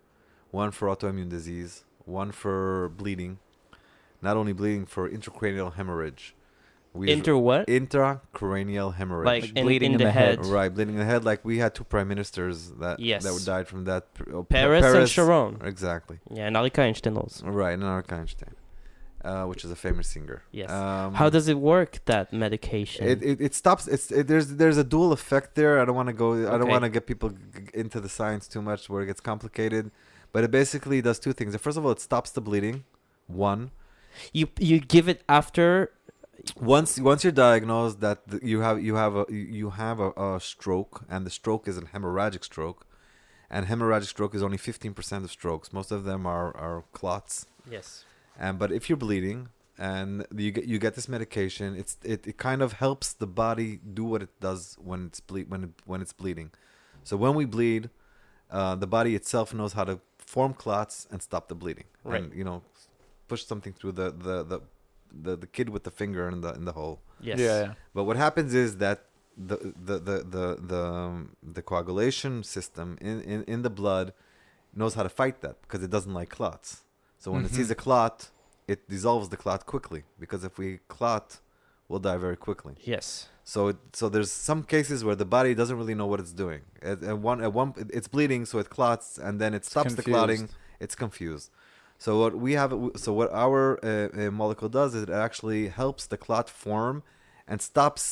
[0.52, 3.40] One for autoimmune disease, one for bleeding,
[4.22, 6.36] not only bleeding for intracranial hemorrhage.
[6.94, 7.66] We Inter what?
[7.68, 9.26] intracranial hemorrhage.
[9.26, 10.38] Like, Like in, bleeding in in the, the head.
[10.38, 10.46] head.
[10.46, 11.26] right, bleeding in the head.
[11.26, 13.24] Like we had two prime ministers that Yes.
[13.24, 14.08] that died from that.
[14.32, 15.60] oh, Pa- Peres, and Sharon.
[15.64, 16.20] Exactly.
[16.30, 17.48] Yeah, and Arik Einstein also.
[17.48, 18.54] Right, and Arik Einstein,
[19.24, 20.44] uh, which is a famous singer.
[20.52, 20.70] Yes.
[20.70, 23.08] Um, How does it work, that medication?
[23.08, 25.80] it, it, it stops it's it, there's there's a dual effect there.
[25.80, 27.32] I don't want to go i don't want to get people
[27.74, 29.92] into the science too much where it gets complicated
[30.34, 31.56] but it basically does two things.
[31.56, 32.84] First of all it stops the bleeding
[33.28, 33.72] one.
[34.34, 35.92] You you give it after?
[36.60, 40.40] Once once you're diagnosed that you have you have a you you have a, a
[40.42, 42.86] stroke and the stroke is a hemorrhagic stroke
[43.50, 45.72] and hemorrhagic stroke is only 15% of strokes.
[45.72, 47.46] Most of them are are clots.
[47.70, 48.04] Yes
[48.40, 52.38] and but if you're bleeding and you get you get this medication it's it, it
[52.38, 56.02] kind of helps the body do what it does when it's ble- when it, when
[56.02, 56.52] it's bleeding
[57.04, 57.90] so when we bleed
[58.52, 62.22] uh, the body itself knows how to form clots and stop the bleeding Right.
[62.24, 62.62] and you know
[63.28, 64.60] push something through the the, the
[65.26, 67.74] the the kid with the finger in the in the hole yes Yeah, yeah.
[67.96, 69.06] but what happens is that
[69.36, 69.58] the
[69.90, 74.14] the the the the, um, the coagulation system in, in in the blood
[74.76, 76.83] knows how to fight that because it doesn't like clots.
[77.24, 78.16] So when it sees a clot,
[78.68, 81.40] it dissolves the clot quickly because if we clot,
[81.88, 82.74] we'll die very quickly.
[82.94, 86.36] yes So it, so there's some cases where the body doesn't really know what it's
[86.46, 86.64] doing.
[86.82, 90.04] At, at one at one it's bleeding, so it clots, and then it stops the
[90.12, 90.50] clotting.
[90.84, 91.48] It's confused.
[91.98, 92.72] So what we have,
[93.04, 97.04] so what our uh, uh, molecule does is it actually helps the clot form
[97.50, 98.06] and stops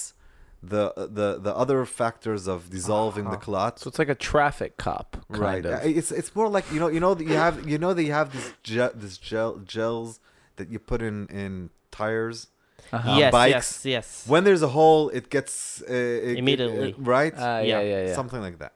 [0.64, 3.46] the the the other factors of dissolving the Uh-huh.
[3.46, 3.80] clot.
[3.80, 5.66] So it's like a traffic cop, kind right.
[5.66, 5.74] of.
[5.86, 8.04] Uh, It's it's more like you know you know that you have you know that
[8.04, 10.20] you have this gel this gel gels
[10.58, 12.48] that you put in in tires.
[12.94, 13.16] Uh-huh.
[13.20, 13.54] yes bikes.
[13.56, 15.94] yes yes When there's a hole, it gets uh,
[16.30, 16.94] it- Immediately.
[16.94, 17.34] uh, right.
[17.34, 17.82] Uh, yeah, Yeah.
[17.82, 18.16] yeah, yeah.
[18.16, 18.74] Something like that.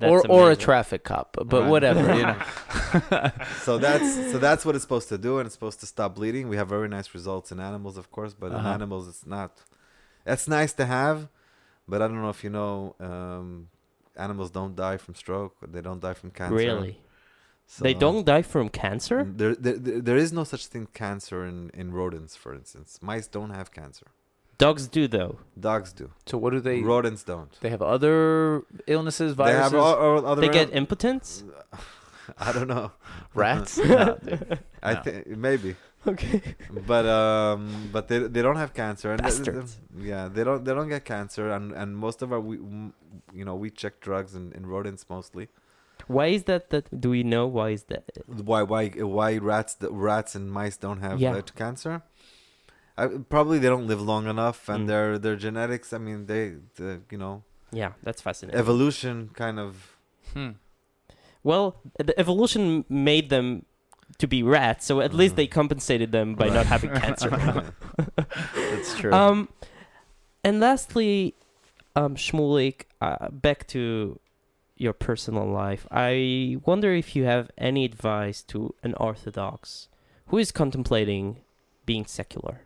[0.00, 1.68] That's or or a traffic cop, but Right.
[1.72, 2.40] whatever, you know.
[3.66, 6.48] So that's so that's what it's supposed to do, and it's supposed to stop bleeding.
[6.48, 8.76] We have very nice results in animals, of course, but in Uh-huh.
[8.78, 9.50] animals, it's not.
[10.28, 11.18] That's nice to have,
[11.90, 12.72] but I don't know if you know,
[13.10, 13.48] um,
[14.26, 15.54] animals don't die from stroke.
[15.74, 16.56] They don't die from cancer.
[16.64, 16.94] really
[17.74, 21.38] So they don't die from cancer There, there, there there is no such thing cancer
[21.50, 22.88] in in rodents, for instance.
[23.08, 24.08] Mice don't have cancer.
[24.64, 25.34] dogs do though
[25.68, 26.06] Dogs do.
[26.30, 26.78] So what do they?
[26.94, 27.52] Rodents don't.
[27.64, 28.16] They have other
[28.94, 30.40] illnesses, They viruses, have all, all other.
[30.44, 31.28] they get impotence
[32.46, 32.88] I don't know.
[33.44, 33.72] rats.
[33.96, 34.18] No.
[34.90, 35.02] I No.
[35.04, 35.18] think
[35.48, 35.70] maybe.
[36.08, 36.40] Okay
[36.92, 39.70] but um but they they don't have cancer and th- th- Bastards.
[40.12, 42.56] yeah they don't they don't get cancer and and most of our we
[43.38, 45.48] you know we check drugs in, in rodents mostly
[46.06, 48.04] why is that that do we know why is that
[48.50, 51.34] why why why rats the rats and mice don't have Yeah.
[51.36, 52.02] uh, cancer
[52.96, 54.88] I, probably they don't live long enough and Mm.
[54.92, 56.44] their their genetics i mean they
[56.78, 57.34] the, you know
[57.80, 59.70] yeah that's fascinating evolution kind of
[60.34, 60.52] Hmm.
[61.42, 61.66] well
[61.98, 63.64] the evolution made them
[64.16, 65.36] to be rats so at least Mhm.
[65.36, 67.30] they compensated them by not having cancer
[68.54, 69.12] That's true.
[69.12, 69.48] Um,
[70.44, 71.34] and lastly,
[71.96, 74.18] um, Shmulik, uh, back to
[74.76, 75.86] your personal life.
[75.90, 79.88] I wonder if you have any advice to an Orthodox
[80.28, 81.38] who is contemplating
[81.86, 82.60] being secular.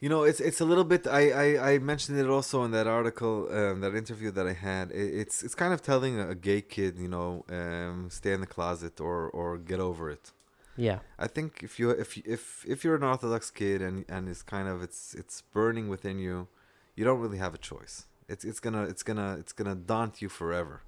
[0.00, 1.06] You know, it's it's a little bit.
[1.06, 4.90] I, I, I mentioned it also in that article, um, that interview that I had.
[4.90, 8.46] It, it's it's kind of telling a gay kid, you know, um, stay in the
[8.46, 10.32] closet or or get over it.
[10.76, 10.98] Yeah.
[11.18, 14.68] I think if you if if if you're an Orthodox kid and and it's kind
[14.68, 16.48] of it's it's burning within you,
[16.96, 18.04] you don't really have a choice.
[18.28, 20.82] It's it's gonna it's gonna it's gonna daunt you forever.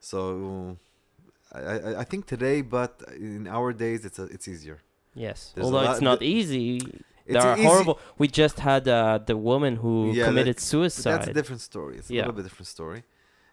[0.00, 0.76] So,
[1.52, 4.82] I I, I think today, but in our days, it's a, it's easier.
[5.14, 5.52] Yes.
[5.54, 6.80] There's Although it's not the- easy.
[7.26, 7.98] It's They are easy- horrible.
[8.18, 11.12] We just had uh, the woman who Yeah, committed suicide.
[11.12, 11.96] that's a different story.
[11.98, 12.20] It's a Yeah.
[12.22, 13.00] little bit different story.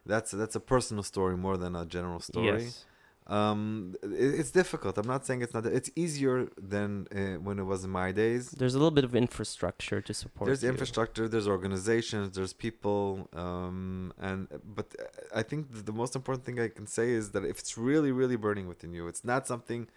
[0.06, 2.64] That's that's a personal story more than a general story.
[2.64, 2.86] Yes.
[3.28, 4.98] Um, it, it's difficult.
[4.98, 5.66] I'm not saying it's not.
[5.66, 8.44] It's easier than uh, when it was in my days.
[8.62, 10.46] There's a little bit of infrastructure to support.
[10.48, 10.70] There's you.
[10.74, 11.28] infrastructure.
[11.34, 12.36] There's organizations.
[12.36, 13.30] There's people.
[13.46, 14.48] Um, and
[14.78, 17.78] but uh, I think the most important thing I can say is that if it's
[17.78, 19.88] really really burning within you, it's not something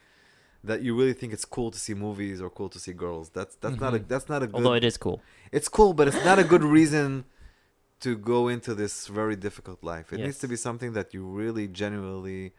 [0.65, 3.27] that you really think it's cool to see movies or cool to see girls.
[3.37, 4.09] That's that's not a Mhm.
[4.09, 4.57] that's not a good.
[4.57, 5.19] Although it is cool.
[5.53, 7.25] it's cool, but it's not a good reason
[8.01, 10.07] to go into this very difficult life.
[10.13, 12.53] It needs to be something that you really genuinely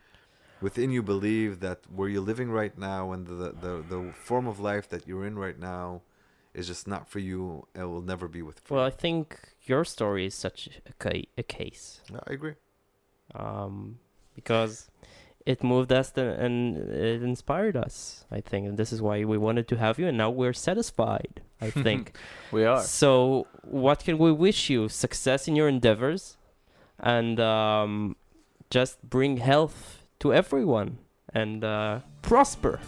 [0.62, 4.56] within you believe that where you're living right now and the, the the form of
[4.72, 6.02] life that you're in right now
[6.54, 7.68] is just not for you.
[7.76, 8.58] It will never be with.
[8.72, 9.26] Well, I think
[9.72, 10.60] your story is such
[10.92, 12.02] a, ca- a case.
[12.12, 12.56] Yeah, I agree.
[13.34, 14.00] um,
[14.36, 14.88] because
[15.46, 18.26] it moved us th- and it inspired us.
[18.32, 21.42] I think, and this is why we wanted to have you, and now we're satisfied.
[21.62, 22.16] I think.
[22.52, 22.82] We are.
[22.82, 24.90] so, what can we wish you?
[24.90, 26.38] Success in your endeavors,
[27.00, 28.16] and um,
[28.70, 30.98] just bring health to everyone
[31.34, 32.80] and uh, prosper.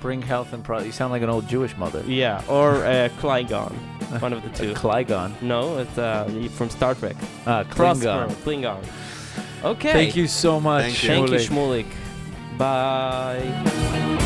[0.00, 0.80] Bring health and pro.
[0.80, 2.02] You sound like an old Jewish mother.
[2.06, 3.72] Yeah, or uh, Klingon,
[4.20, 4.74] one of the two.
[4.74, 5.40] Klygon.
[5.42, 6.26] no, it's uh,
[6.56, 7.14] from Star Trek.
[7.46, 8.82] Ah, Prosper, Klingon.
[9.62, 9.70] Klingon.
[9.70, 9.92] Okay.
[9.92, 10.82] Thank you so much.
[10.82, 11.08] Thank you.
[11.08, 11.86] Thank you, Shmulik.
[11.86, 12.58] Shmulik.
[12.58, 14.18] Bye.